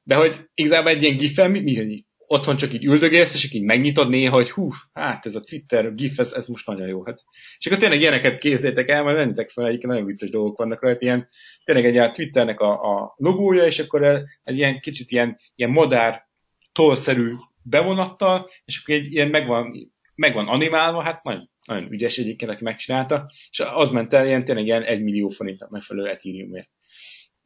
[0.04, 3.64] De hogy igazából egy ilyen gif mi, mi, mi otthon csak így üldögélsz, és így
[3.64, 7.06] megnyitod néha, hogy hú, hát ez a Twitter GIF, ez, ez most nagyon jó.
[7.06, 7.20] Hát.
[7.58, 11.06] És akkor tényleg ilyeneket kézzétek el, mert mentek fel, egyik nagyon vicces dolgok vannak rajta,
[11.06, 11.28] ilyen,
[11.64, 16.28] tényleg egy Twitternek a, a logója, és akkor egy ilyen kicsit ilyen, ilyen modár,
[16.72, 17.32] tollszerű
[17.64, 23.32] bevonattal, és akkor egy ilyen megvan, megvan animálva, hát nagyon, nagyon ügyes egyébként, aki megcsinálta,
[23.50, 26.70] és az ment el ilyen tényleg ilyen egy millió forintnak megfelelő Ethereumért.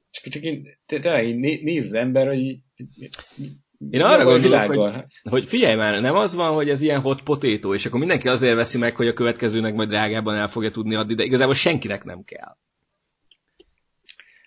[0.09, 2.57] Csak, csak én, tényleg néz az ember, hogy
[3.89, 7.73] én arra gondolok, hogy, hogy figyelj már, nem az van, hogy ez ilyen hot potato,
[7.73, 11.15] és akkor mindenki azért veszi meg, hogy a következőnek majd drágában el fogja tudni adni,
[11.15, 12.57] de igazából senkinek nem kell.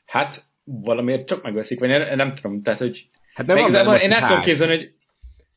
[0.07, 4.26] Hát valamiért csak megveszik, vagy nem, nem tudom, tehát hogy hát nem igazából én nem
[4.26, 4.95] tudom képzelni, hogy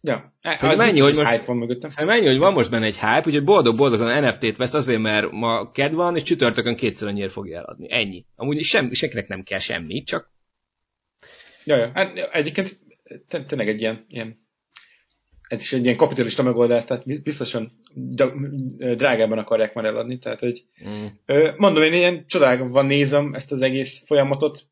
[0.05, 2.05] Ja, szerintem mennyi, hogy most, van mögöttem.
[2.05, 5.95] mennyi, hogy van most benne egy hype, úgyhogy boldog-boldogan NFT-t vesz azért, mert ma kedv
[5.95, 7.91] van, és csütörtökön kétszer annyira fogja eladni.
[7.91, 8.25] Ennyi.
[8.35, 10.31] Amúgy sem, senkinek nem kell semmi, csak...
[11.65, 11.91] Ja, ja.
[11.93, 12.79] Hát egyébként
[13.27, 14.41] tényleg egy ilyen, ilyen
[15.47, 17.71] ez is egy ilyen kapitalista megoldás, tehát biztosan
[18.77, 21.05] drágában akarják már eladni, tehát hogy mm.
[21.57, 24.67] mondom, én ilyen csodálkozva nézem ezt az egész folyamatot,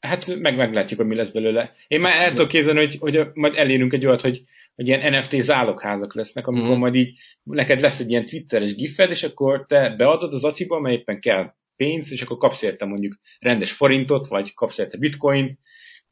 [0.00, 1.74] Hát meg meglátjuk, hogy mi lesz belőle.
[1.86, 4.42] Én már el tudok képzelni, hogy, hogy majd elérünk egy olyat, hogy,
[4.74, 6.78] hogy ilyen NFT zálogházak lesznek, amikor mm.
[6.78, 10.92] majd így neked lesz egy ilyen twitteres gifed, és akkor te beadod az aciba, amely
[10.92, 15.58] éppen kell pénzt, és akkor kapsz érte mondjuk rendes forintot, vagy kapsz érte bitcoint,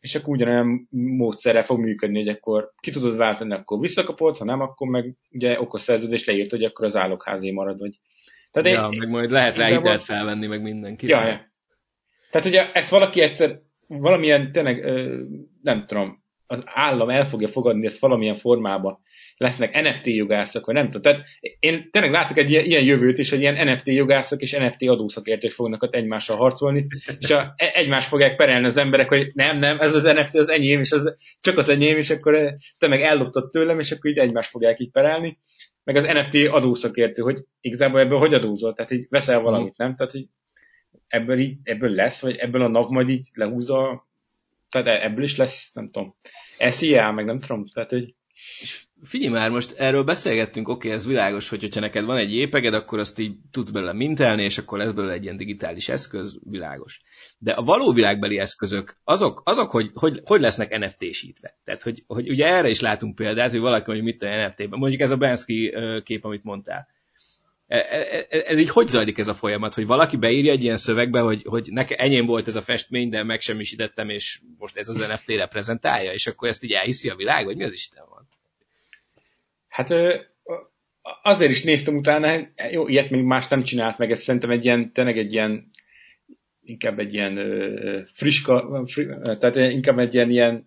[0.03, 4.61] és akkor ugyanolyan módszerrel fog működni, hogy akkor ki tudod váltani, akkor visszakapod, ha nem,
[4.61, 7.99] akkor meg ugye okos szerződés leírt, hogy akkor az állokházé marad, vagy.
[8.51, 11.07] Tehát ja, én, meg majd lehet rá hitelt felvenni, meg mindenki.
[11.07, 11.53] Ja, ja.
[12.31, 14.85] Tehát ugye ezt valaki egyszer valamilyen tényleg,
[15.63, 19.01] nem tudom, az állam el fogja fogadni ezt valamilyen formába,
[19.43, 21.03] lesznek NFT jogászok, vagy nem tudom.
[21.03, 21.29] Tehát
[21.59, 25.51] én tényleg látok egy ilyen, ilyen jövőt is, hogy ilyen NFT jogászok és NFT adószakértők
[25.51, 26.87] fognak ott egymással harcolni,
[27.19, 30.49] és a, e, egymást fogják perelni az emberek, hogy nem, nem, ez az NFT az
[30.49, 34.19] enyém, és az, csak az enyém, és akkor te meg elloptad tőlem, és akkor így
[34.19, 35.39] egymást fogják így perelni.
[35.85, 39.97] Meg az NFT adószakértő, hogy igazából ebből hogy adózol, tehát így veszel valamit, nem?
[39.97, 40.27] Tehát, hogy
[41.09, 44.07] ebből, így, ebből lesz, vagy ebből a NAV majd így lehúzza,
[44.69, 46.15] tehát e- ebből is lesz, nem tudom,
[46.71, 48.15] SIA, meg nem tudom, tehát hogy...
[48.61, 52.33] És figyelj már, most erről beszélgettünk, oké, okay, ez világos, hogy hogyha neked van egy
[52.33, 56.39] jépeged, akkor azt így tudsz belőle mintelni, és akkor lesz belőle egy ilyen digitális eszköz,
[56.51, 57.01] világos.
[57.39, 61.59] De a való világbeli eszközök, azok, azok hogy, hogy, hogy lesznek NFT-sítve?
[61.65, 64.79] Tehát, hogy, hogy ugye erre is látunk példát, hogy valaki mondjuk mit a NFT-ben.
[64.79, 66.89] Mondjuk ez a Bansky kép, amit mondtál
[67.73, 70.77] E, e, e, ez így hogy zajlik ez a folyamat, hogy valaki beírja egy ilyen
[70.77, 74.97] szövegbe, hogy, hogy nekem enyém volt ez a festmény, de megsemmisítettem, és most ez az
[74.97, 78.29] NFT reprezentálja, és akkor ezt így elhiszi a világ, vagy mi az Isten van?
[79.73, 79.95] Hát
[81.23, 84.93] azért is néztem utána, jó, ilyet még más nem csinált meg, ez szerintem egy ilyen,
[84.93, 85.71] tényleg egy ilyen,
[86.61, 87.39] inkább egy ilyen
[88.13, 90.67] friska, fri, tehát inkább egy ilyen, ilyen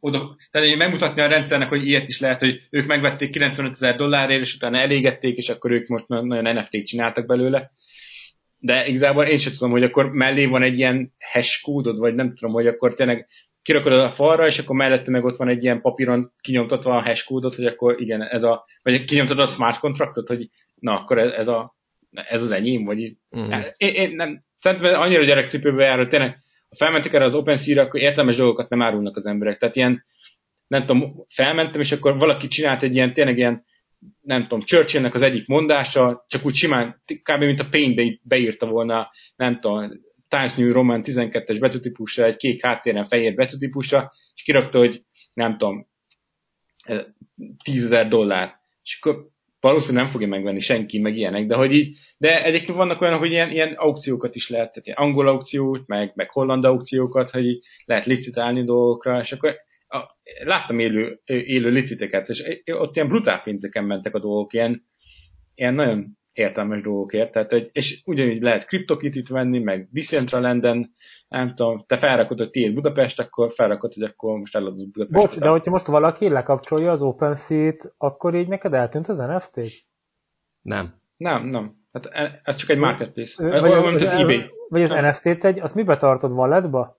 [0.00, 4.42] oda, tehát megmutatni a rendszernek, hogy ilyet is lehet, hogy ők megvették 95 ezer dollárért,
[4.42, 7.72] és utána elégették, és akkor ők most nagyon NFT-t csináltak belőle.
[8.58, 12.34] De igazából én sem tudom, hogy akkor mellé van egy ilyen hash kódod, vagy nem
[12.34, 13.26] tudom, hogy akkor tényleg
[13.62, 17.26] kirakod a falra, és akkor mellette meg ott van egy ilyen papíron kinyomtatva a hash
[17.26, 21.32] kódot, hogy akkor igen, ez a, vagy kinyomtatod a smart contractot, hogy na, akkor ez,
[21.32, 21.76] ez, a,
[22.10, 23.50] ez az enyém, vagy mm.
[23.76, 26.38] én, én, nem, szerintem annyira gyerekcipőbe jár, hogy tényleg
[26.70, 29.58] ha felmentek erre az OpenSea-re, akkor értelmes dolgokat nem árulnak az emberek.
[29.58, 30.04] Tehát ilyen,
[30.66, 33.64] nem tudom, felmentem, és akkor valaki csinált egy ilyen, tényleg ilyen,
[34.20, 37.38] nem tudom, Churchillnek az egyik mondása, csak úgy simán, kb.
[37.38, 39.90] mint a Paint beírta volna, nem tudom,
[40.30, 45.88] Times New Roman 12-es betűtípusra, egy kék háttéren fehér betűtípusra, és kirakta, hogy nem tudom,
[47.64, 48.60] 10 dollár.
[48.82, 49.28] És akkor
[49.60, 53.30] valószínűleg nem fogja megvenni senki, meg ilyenek, de hogy így, de egyébként vannak olyanok, hogy
[53.30, 58.06] ilyen, ilyen aukciókat is lehet, tehát ilyen angol aukciót, meg, meg holland aukciókat, hogy lehet
[58.06, 59.56] licitálni dolgokra, és akkor
[59.88, 59.98] a,
[60.44, 64.86] láttam élő, élő liciteket, és ott ilyen brutál pénzeken mentek a dolgok, ilyen,
[65.54, 70.94] ilyen nagyon értelmes dolgokért, tehát egy, és ugyanúgy lehet CryptoKitty-t venni, meg Decentralanden,
[71.28, 75.24] nem tudom, te felrakod, hogy tiéd Budapest, akkor felrakod, hogy akkor most eladod Budapest.
[75.24, 79.60] Bocs, de hogyha most valaki lekapcsolja az OpenSea-t, akkor így neked eltűnt az NFT?
[80.62, 80.94] Nem.
[81.16, 81.78] Nem, nem.
[81.92, 83.48] Hát e, ez csak egy marketplace.
[83.48, 84.50] Vagy, vagy, az, az eBay.
[84.68, 86.98] Vagy az NFT-t egy, azt mibe tartod, walletba?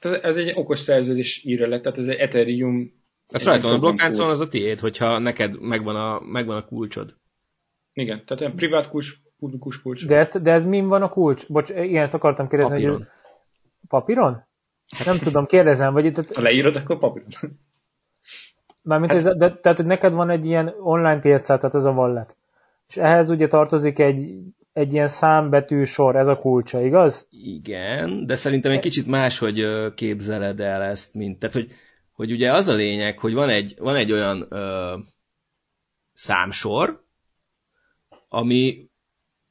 [0.00, 2.96] Tehát ez egy okos szerződés írja le, tehát ez egy Ethereum
[3.28, 7.16] ez rajta van a blokkláncon, az a tiéd, hogyha neked megvan a, megvan a kulcsod.
[7.98, 10.06] Igen, tehát olyan privát kulcs, publikus kulcs.
[10.06, 11.46] De, ezt, de ez min van a kulcs?
[11.46, 12.74] Bocs, ilyen ezt akartam kérdezni.
[12.74, 12.96] Papíron.
[12.96, 13.06] Hogy
[13.88, 14.46] papíron?
[15.04, 15.92] Nem tudom, kérdezem.
[15.92, 17.28] Vagy itt, ha leírod, akkor papíron.
[18.82, 21.90] Mármint, hát, ez, de, tehát, hogy neked van egy ilyen online piacát, tehát ez a
[21.90, 22.36] wallet.
[22.88, 24.38] És ehhez ugye tartozik egy,
[24.72, 27.26] egy ilyen számbetű sor, ez a kulcsa, igaz?
[27.30, 31.72] Igen, de szerintem egy kicsit máshogy képzeled el ezt, mint, tehát, hogy,
[32.12, 34.96] hogy ugye az a lényeg, hogy van egy, van egy olyan ö,
[36.12, 37.06] számsor,
[38.28, 38.90] ami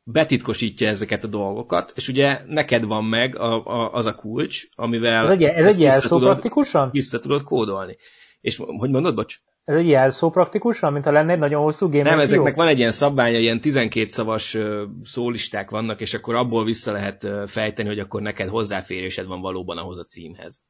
[0.04, 5.26] betitkosítja ezeket a dolgokat, és ugye neked van meg a, a, az a kulcs, amivel
[5.26, 6.90] ez egy, ez egy jelszó tudod, praktikusan?
[6.92, 7.98] Vissza tudod kódolni.
[8.42, 9.40] És hogy mondod, bocs?
[9.64, 12.80] Ez egy jelszó praktikusan, mint ha lenne egy nagyon hosszú game Nem, ezeknek van egy
[12.80, 14.58] ilyen szabványa, ilyen 12 szavas
[15.04, 19.98] szólisták vannak, és akkor abból vissza lehet fejteni, hogy akkor neked hozzáférésed van valóban ahhoz
[19.98, 20.64] a címhez.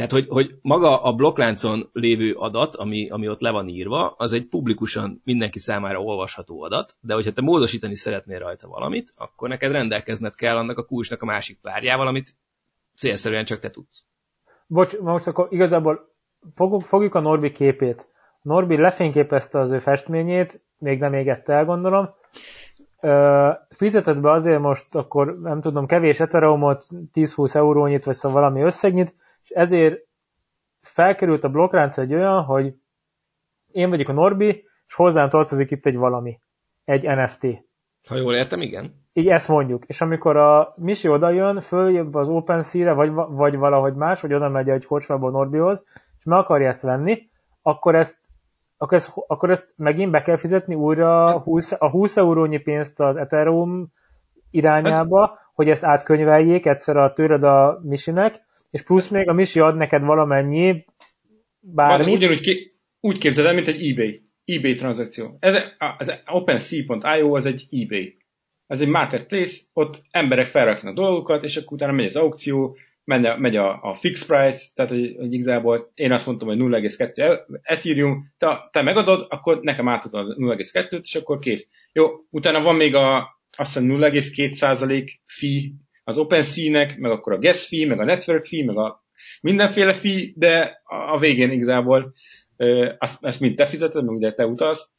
[0.00, 4.32] Tehát, hogy, hogy maga a blokkláncon lévő adat, ami, ami ott le van írva, az
[4.32, 9.72] egy publikusan mindenki számára olvasható adat, de hogyha te módosítani szeretnél rajta valamit, akkor neked
[9.72, 12.34] rendelkezned kell annak a kulcsnak a másik párjával, amit
[12.96, 14.04] célszerűen csak te tudsz.
[14.66, 16.14] Bocs, most akkor igazából
[16.54, 18.08] fogjuk, fogjuk a Norbi képét.
[18.42, 22.08] Norbi lefényképezte az ő festményét, még nem égette el, gondolom.
[23.68, 29.14] fizetett be azért most akkor, nem tudom, kevés etereumot, 10-20 eurónyit, vagy szóval valami összegnyit,
[29.50, 30.06] és ezért
[30.80, 32.74] felkerült a blokkránc egy olyan, hogy
[33.72, 36.40] én vagyok a Norbi, és hozzám tartozik itt egy valami,
[36.84, 37.46] egy NFT.
[38.08, 38.94] Ha jól értem, igen.
[39.12, 39.84] így ezt mondjuk.
[39.86, 44.48] És amikor a Misi oda jön, följebb az OpenSea-re, vagy, vagy valahogy más, vagy oda
[44.48, 45.84] megy egy kocsmából Norbihoz,
[46.18, 47.28] és meg akarja ezt venni,
[47.62, 48.18] akkor ezt,
[48.76, 53.16] akkor ezt, akkor ezt megint be kell fizetni újra 20, a 20 eurónyi pénzt az
[53.16, 53.92] Ethereum
[54.50, 59.76] irányába, hogy ezt átkönyveljék egyszer a tőled a Misinek, és plusz még a Misi ad
[59.76, 60.84] neked valamennyi
[61.60, 62.16] bármit.
[62.16, 64.22] Ugyanúgy ki, úgy képzeld el, mint egy eBay.
[64.44, 65.36] eBay tranzakció.
[65.40, 65.62] Ez,
[65.98, 68.16] az OpenSea.io az egy eBay.
[68.66, 73.38] Ez egy marketplace, ott emberek felraknak dolgokat, és akkor utána megy az aukció, megy a,
[73.38, 78.20] megy a, a fix price, tehát hogy, hogy igazából én azt mondtam, hogy 0,2 Ethereum,
[78.38, 81.68] te, te megadod, akkor nekem átadod 0,2-t, és akkor kész.
[81.92, 85.60] Jó, utána van még a, azt hiszem 0,2% fee
[86.10, 89.04] az OpenSea-nek, meg akkor a gas fee, meg a network fee, meg a
[89.40, 92.12] mindenféle fee, de a, a végén igazából
[92.98, 94.90] azt, ezt mind te fizeted, meg ugye te utalsz,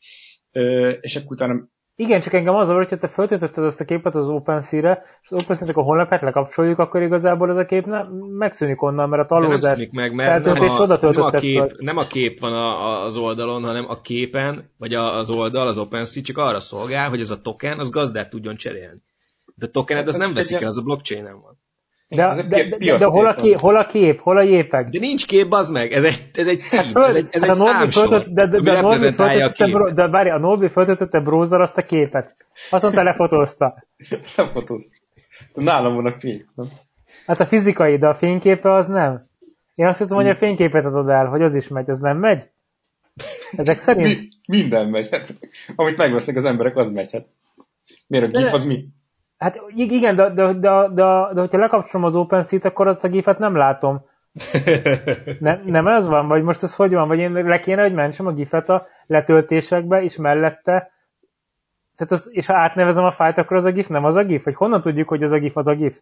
[1.01, 4.27] és akkor utána igen, csak engem az a hogyha te föltöltötted ezt a képet az
[4.27, 8.03] OpenSea-re, és az OpenSea-nek a honlapját lekapcsoljuk, akkor igazából ez a kép ne,
[8.37, 12.39] megszűnik onnan, mert a talózás meg, mert nem a, nem, a kép, nem a kép
[12.39, 17.09] van a, az oldalon, hanem a képen, vagy az oldal, az OpenSea csak arra szolgál,
[17.09, 19.01] hogy ez a token, az gazdát tudjon cserélni.
[19.61, 21.57] De a tokened az nem veszik el, az a blockchain-en van.
[22.07, 24.89] De, de, de, de, de hol, a kép, hol a kép, hol a jépek?
[24.89, 27.55] De nincs kép, bazd meg, ez egy, ez egy cím, ez egy, ez hát egy
[27.55, 32.35] számsor, de, de, de, a de, várj, a Norbi föltöltötte browser azt a képet.
[32.69, 33.83] Azt mondta, lefotózta.
[34.35, 34.91] lefotózta.
[35.53, 36.67] Nálam van a kép, nem?
[37.25, 39.25] Hát a fizikai, de a fényképe az nem.
[39.75, 42.49] Én azt hittem, hogy a fényképet adod el, hogy az is megy, ez nem megy?
[43.51, 44.19] Ezek szerint?
[44.19, 45.09] Mi, minden megy.
[45.11, 45.33] Hát,
[45.75, 47.11] amit megvesznek az emberek, az megy.
[47.11, 47.25] Hát.
[48.07, 48.85] Miért a gif, az mi?
[49.41, 53.39] Hát igen, de, de, de, de, de, hogyha lekapcsolom az OpenSea-t, akkor azt a gifet
[53.39, 54.05] nem látom.
[55.39, 56.27] Ne, nem ez van?
[56.27, 57.07] Vagy most ez hogy van?
[57.07, 60.91] Vagy én le kéne, hogy mentsem a gifet a letöltésekbe, és mellette
[61.95, 64.43] tehát az, és ha átnevezem a fájt, akkor az a gif nem az a gif?
[64.43, 65.97] Vagy honnan tudjuk, hogy az a gif az a gif?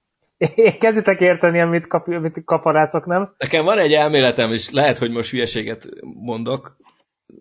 [0.54, 3.34] Én kezditek érteni, amit, kap, amit kaparászok, nem?
[3.38, 6.76] Nekem van egy elméletem, és lehet, hogy most hülyeséget mondok.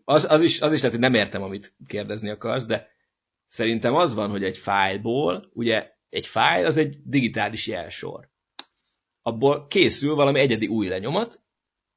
[0.06, 2.88] Az, az, is, az is lehet, hogy nem értem, amit kérdezni akarsz, de
[3.48, 8.30] Szerintem az van, hogy egy fájlból, ugye egy fájl az egy digitális jelsor.
[9.22, 11.42] Abból készül valami egyedi új lenyomat,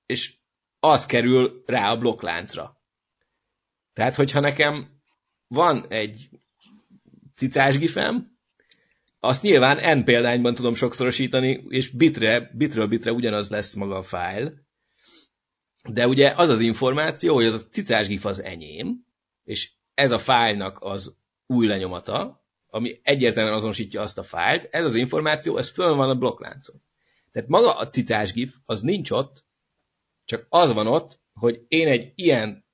[0.07, 0.35] és
[0.81, 2.81] az kerül rá a blokkláncra.
[3.93, 5.03] Tehát, hogyha nekem
[5.47, 6.29] van egy
[7.35, 8.39] cicás gifem,
[9.21, 14.53] azt nyilván n példányban tudom sokszorosítani, és bitre, bitről bitre ugyanaz lesz maga a fájl.
[15.93, 19.05] De ugye az az információ, hogy az a cicás gif az enyém,
[19.45, 21.20] és ez a fájlnak az
[21.51, 22.41] új lenyomata,
[22.71, 26.83] ami egyértelműen azonosítja azt a fájlt, ez az információ, ez föl van a blokkláncon.
[27.33, 29.45] Tehát maga a cicás gif, az nincs ott,
[30.25, 32.65] csak az van ott, hogy én egy ilyen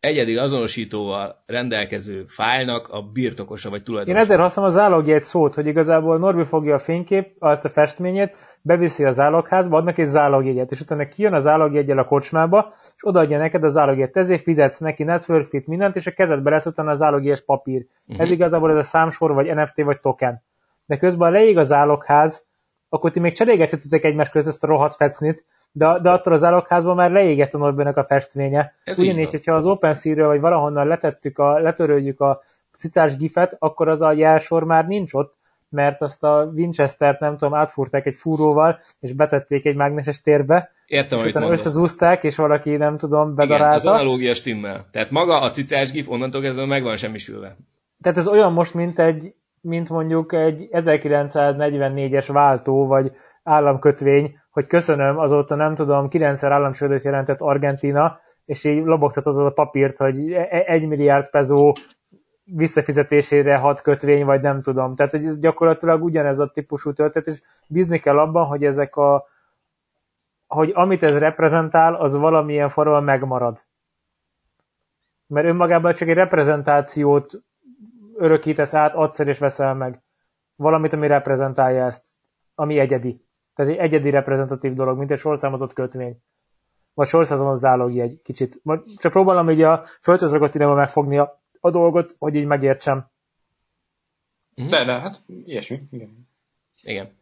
[0.00, 4.18] egyedi azonosítóval rendelkező fájlnak a birtokosa vagy tulajdonosa.
[4.18, 8.36] Én ezért használom az zálogjegy szót, hogy igazából Norbi fogja a fénykép, azt a festményét,
[8.62, 13.38] beviszi a zálogházba, adnak egy zálogjegyet, és utána kijön a zálogjegyel a kocsmába, és odaadja
[13.38, 16.94] neked a zálogjegyet, ezért fizetsz neki network fit mindent, és a kezedbe lesz utána a
[16.94, 17.86] zálogjegyes papír.
[18.06, 18.24] Uh-huh.
[18.24, 20.42] Ez igazából ez a számsor, vagy NFT, vagy token.
[20.86, 22.46] De közben leég a zálogház,
[22.88, 26.96] akkor ti még cserélgethetitek egymás között ezt a rohadt fecnit, de, de attól az álokházban
[26.96, 28.74] már leégett a Norbernek a festménye.
[28.84, 32.40] Ez Ugyanígy, hogyha az OpenSea-ről vagy valahonnan letettük a, letöröljük a
[32.78, 35.34] cicás gifet, akkor az a jelsor már nincs ott,
[35.70, 41.18] mert azt a Winchester-t nem tudom, átfúrták egy fúróval, és betették egy mágneses térbe, Értem,
[41.18, 43.80] és utána összezúzták, és valaki, nem tudom, bedarálta.
[43.80, 44.86] Igen, az analógia stimmel.
[44.90, 47.56] Tehát maga a cicás gif onnantól kezdve meg van semmisülve.
[48.00, 53.12] Tehát ez olyan most, mint egy, mint mondjuk egy 1944-es váltó, vagy
[53.42, 59.96] államkötvény, hogy köszönöm, azóta nem tudom, 9 államsődöt jelentett Argentina, és így lobogtatod a papírt,
[59.96, 61.72] hogy e- e- egy milliárd pezó
[62.54, 64.94] visszafizetésére hat kötvény, vagy nem tudom.
[64.94, 69.24] Tehát, hogy ez gyakorlatilag ugyanez a típusú történet, és bízni kell abban, hogy ezek a
[70.46, 73.64] hogy amit ez reprezentál, az valamilyen formában megmarad.
[75.26, 77.42] Mert önmagában csak egy reprezentációt
[78.14, 80.02] örökítesz át, adsz és veszel meg.
[80.56, 82.06] Valamit, ami reprezentálja ezt,
[82.54, 83.24] ami egyedi.
[83.54, 86.16] Tehát egy egyedi reprezentatív dolog, mint egy sorszámozott kötvény.
[86.94, 88.62] Vagy sorszámozott zálogjegy kicsit.
[88.96, 93.06] Csak próbálom így a földhöz megfogni a a dolgot, hogy így megértsem.
[94.54, 94.68] Mhm.
[94.68, 96.28] De, de, hát ilyesmi, igen.
[96.82, 97.18] Igen.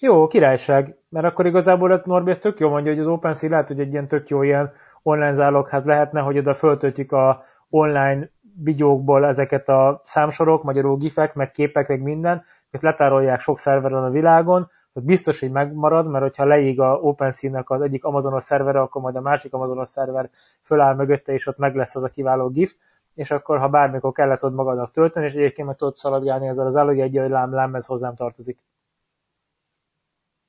[0.00, 3.68] Jó, királyság, mert akkor igazából a Norbi ez tök jó mondja, hogy az OpenSea lehet,
[3.68, 4.72] hogy egy ilyen tök jó ilyen
[5.02, 11.50] online zálogház lehetne, hogy oda föltöltjük a online bigyókból ezeket a számsorok, magyarul gifek, meg
[11.50, 16.44] képek, meg minden, hogy letárolják sok szerveren a világon, tehát biztos, hogy megmarad, mert hogyha
[16.44, 20.30] leég a OpenSea-nek az egyik Amazonos szervere, akkor majd a másik Amazonos szerver
[20.62, 22.74] föláll mögötte, és ott meg lesz az a kiváló GIF,
[23.16, 26.76] és akkor ha bármikor kellett ott magadnak tölteni, és egyébként meg tudod szaladgálni ezzel az
[26.76, 28.58] állója egy, hogy lám, lám, ez hozzám tartozik.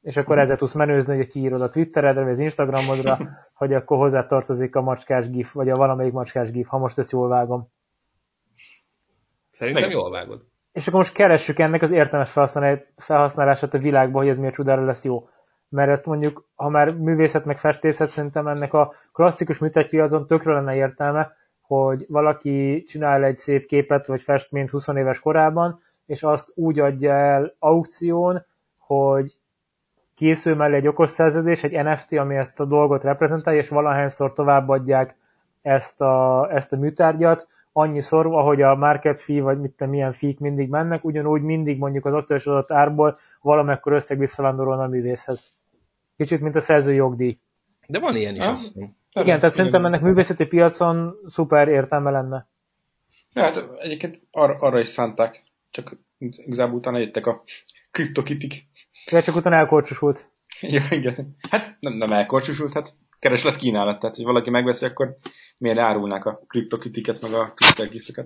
[0.02, 3.18] És akkor ezzel tudsz menőzni, hogy kiírod a Twitteredre, vagy az Instagramodra,
[3.60, 7.12] hogy akkor hozzá tartozik a macskás gif, vagy a valamelyik macskás gif, ha most ezt
[7.12, 7.68] jól vágom.
[9.52, 10.46] Szerintem jól vágod.
[10.72, 12.32] És akkor most keressük ennek az értelmes
[12.96, 15.30] felhasználását a világban, hogy ez miért csodára lesz jó.
[15.70, 20.76] Mert ezt mondjuk, ha már művészet meg festészet, szerintem ennek a klasszikus műtegypiacon tökre lenne
[20.76, 21.36] értelme,
[21.68, 27.12] hogy valaki csinál egy szép képet vagy festményt 20 éves korában, és azt úgy adja
[27.12, 28.46] el aukción,
[28.78, 29.38] hogy
[30.16, 35.16] készül mellé egy okos szerződés, egy NFT, ami ezt a dolgot reprezentálja, és valahányszor továbbadják
[35.62, 40.70] ezt a, ezt a műtárgyat, annyiszor, ahogy a market fee, vagy mit milyen fík mindig
[40.70, 45.54] mennek, ugyanúgy mindig mondjuk az ott adott árból valamekkor összeg visszavándorolna a művészhez.
[46.18, 47.40] Kicsit, mint a szerző jogdíj.
[47.88, 48.76] De van ilyen is, azt
[49.22, 52.48] Igen, tehát szerintem ennek művészeti piacon szuper értelme lenne.
[53.34, 57.44] Ja, hát egyébként arra, arra is szánták, csak igazából utána jöttek a
[57.92, 58.54] kriptokitik.
[59.12, 60.30] Ja, csak utána elkorcsosult.
[60.62, 61.36] Ja, igen.
[61.50, 65.18] Hát nem, nem elkorcsosult, hát kereslet kínálat, tehát hogy valaki megveszi, akkor
[65.58, 68.26] miért árulnák a kriptokitiket, meg a Twitter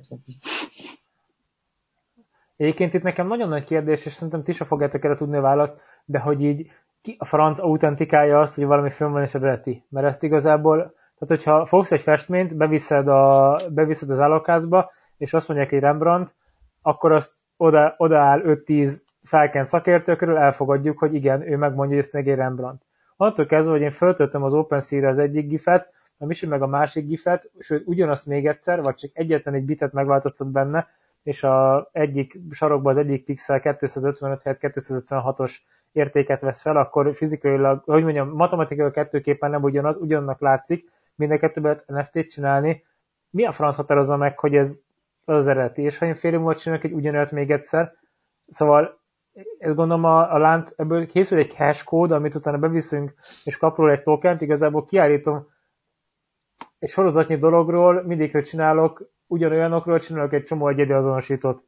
[2.58, 5.82] Egyébként itt nekem nagyon nagy kérdés, és szerintem ti sem fogjátok erre tudni a választ,
[6.06, 6.72] de hogy így
[7.02, 9.86] ki a franc autentikája azt, hogy valami film van és eredeti.
[9.89, 15.47] Mert ezt igazából, tehát hogyha fogsz egy festményt, beviszed, a, beviszed az állokázba, és azt
[15.47, 16.36] mondják, hogy Rembrandt,
[16.82, 22.16] akkor azt oda, odaáll 5-10 felkent szakértő körül, elfogadjuk, hogy igen, ő megmondja, hogy ezt
[22.16, 22.84] egy Rembrandt.
[23.18, 27.06] Attól kezdve, hogy én föltöltöm az OpenSea-re az egyik gifet, a Misi meg a másik
[27.06, 30.88] gifet, sőt ugyanazt még egyszer, vagy csak egyetlen egy bitet megváltoztat benne,
[31.24, 35.56] és a egyik sarokban az egyik pixel 255 helyett 256-os
[35.92, 41.38] értéket vesz fel, akkor fizikailag, hogy mondjam, matematikai kettőképpen nem ugyanaz, ugyannak látszik, mind a
[41.38, 42.84] kettőben NFT-t csinálni.
[43.30, 44.84] Mi a franc határozza meg, hogy ez
[45.26, 45.82] az, az eredeti?
[45.82, 47.94] És ha én fél múlva csinálok egy ugyanölt még egyszer,
[48.48, 49.00] szóval
[49.58, 53.14] ezt gondolom a, a lánc, ebből készül egy hash kód, amit utána beviszünk,
[53.44, 55.48] és kap róla egy tokent, igazából kiállítom
[56.80, 61.64] egy sorozatnyi dologról, mindikről csinálok, ugyanolyanokról csinálok egy csomó egyedi azonosítót.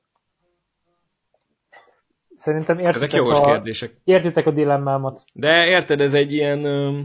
[2.43, 3.93] Szerintem értitek, Ezek jogos a, kérdések.
[4.03, 5.23] értitek a dilemmámat.
[5.33, 7.03] De érted, ez egy ilyen, um,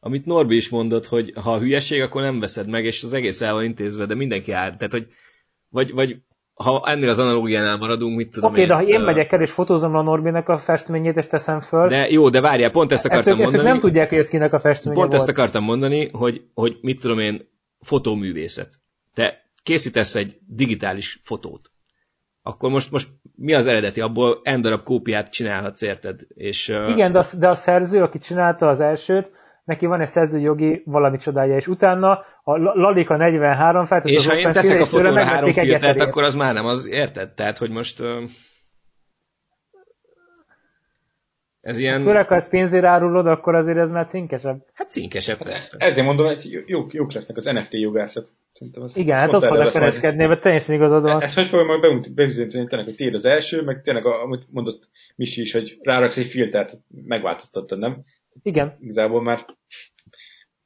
[0.00, 3.40] amit Norbi is mondott, hogy ha a hülyeség, akkor nem veszed meg, és az egész
[3.40, 4.76] el van intézve, de mindenki áll.
[4.76, 5.06] Tehát, hogy
[5.68, 6.16] vagy, vagy
[6.54, 9.50] ha ennél az analógiánál maradunk, mit tudom Oké, okay, de ha én megyek el és
[9.50, 11.88] fotózom a Norbinek a festményét, és teszem föl...
[11.88, 13.64] De jó, de várjál, pont ezt akartam ezt, mondani.
[13.64, 15.20] Ezt nem tudják, hogy ez kinek a festménye Pont volt.
[15.20, 17.48] ezt akartam mondani, hogy, hogy mit tudom én,
[17.80, 18.68] fotóművészet.
[19.14, 21.70] Te készítesz egy digitális fotót.
[22.42, 23.08] Akkor most, most
[23.40, 24.00] mi az eredeti?
[24.00, 26.20] Abból en darab kópiát csinálhatsz, érted?
[26.34, 29.30] És, Igen, de a, de a szerző, aki csinálta az elsőt,
[29.64, 32.10] neki van egy szerzőjogi valami csodája, és utána
[32.42, 36.54] a Lalika 43 feltett És ha én teszek a fotóra három filtert, akkor az már
[36.54, 37.30] nem az, érted?
[37.30, 38.02] Tehát, hogy most...
[41.60, 42.02] Ez ilyen...
[42.02, 44.66] Főleg, ha ezt pénzért árulod, akkor azért ez már cinkesebb.
[44.72, 45.76] Hát cinkesebb, persze.
[45.78, 48.30] Ezért mondom, hogy jók, jók lesznek az NFT jogászok.
[48.94, 51.22] Igen, hát azt fognak kereskedni, mert teljesen igazad van.
[51.22, 55.40] Ezt hogy fogom majd beüzeníteni tényleg, hogy tiéd az első, meg tényleg, amit mondott Misi
[55.40, 58.04] is, hogy ráraksz egy filtert, megváltoztattad, nem?
[58.42, 58.76] Igen.
[58.80, 59.44] Igazából már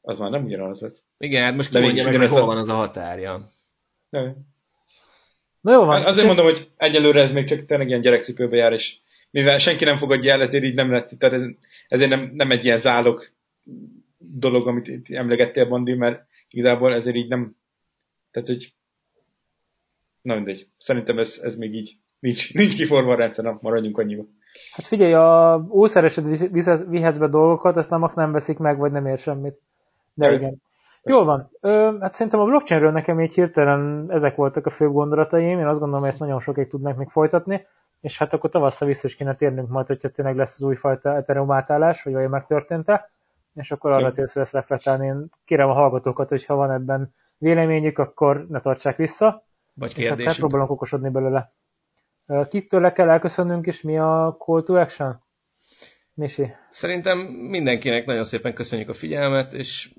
[0.00, 1.02] az már nem ugyanaz lett.
[1.18, 3.50] Igen, hát most kimondja meg, hogy hol van az a határja.
[4.08, 4.36] Nem.
[5.60, 6.04] Na jó van.
[6.04, 8.96] Azért mondom, hogy egyelőre ez még csak tényleg ilyen gyerekcipőbe jár, és
[9.34, 11.42] mivel senki nem fogadja el, ezért így nem lett, tehát ez,
[11.88, 13.24] ezért nem, nem egy ilyen zálog
[14.18, 17.56] dolog, amit itt emlegettél, Bandi, mert igazából ezért így nem,
[18.30, 18.72] tehát hogy
[20.22, 24.24] na mindegy, szerintem ez, ez még így nincs, nincs kiforma a rendszer, nem, maradjunk annyiba.
[24.72, 26.50] Hát figyelj, a ószeresed
[26.88, 29.60] vihetsz be dolgokat, aztán nem veszik meg, vagy nem ér semmit.
[30.14, 30.62] De igen.
[31.02, 31.50] Jól van.
[31.60, 35.58] Ö, hát szerintem a blockchainről nekem így hirtelen ezek voltak a fő gondolataim.
[35.58, 37.66] Én azt gondolom, hogy ezt nagyon sokáig tudnak még folytatni,
[38.04, 41.50] és hát akkor tavasszal vissza is kéne térnünk majd, hogyha tényleg lesz az újfajta Ethereum
[41.50, 43.10] átállás, vagy olyan megtörtént-e,
[43.54, 45.06] és akkor arra térsz lesz reflektálni.
[45.06, 49.44] Én kérem a hallgatókat, hogy ha van ebben véleményük, akkor ne tartsák vissza.
[49.74, 51.52] Vagy és akkor hát próbálunk okosodni belőle.
[52.48, 55.22] Kitől le kell elköszönnünk, és mi a call to action?
[56.14, 56.54] Misi?
[56.70, 59.94] Szerintem mindenkinek nagyon szépen köszönjük a figyelmet, és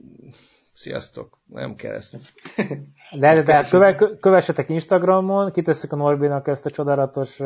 [0.74, 2.34] sziasztok, nem kell ezt.
[3.20, 7.40] De, de, de köve, kövessetek Instagramon, kitesszük a Norbinak ezt a csodálatos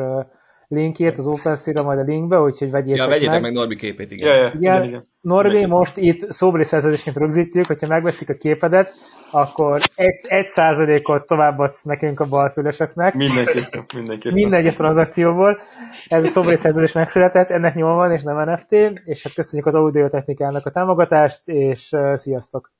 [0.70, 3.42] linkjét az OpenSea-ra majd a linkbe, úgyhogy vegyétek ja, vegyétek meg.
[3.42, 4.28] meg Norbi képét, igen.
[4.28, 5.08] Ja, ja, igen, igen, igen.
[5.20, 8.94] Norbi, most itt szóbeli szerződésként rögzítjük, hogyha megveszik a képedet,
[9.30, 13.14] akkor egy, egy százalékot továbbadsz nekünk a balfüleseknek.
[13.14, 14.32] Mindenképpen, mindenképpen.
[14.32, 15.60] Minden egyes tranzakcióból.
[16.08, 18.72] Ez a szóbeli szerződés megszületett, ennek nyoma van, és nem NFT,
[19.04, 22.72] és hát köszönjük az audiotechnikának a támogatást, és uh, sziasztok!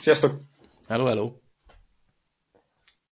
[0.00, 0.32] Sziasztok!
[0.88, 1.43] Hello, hello!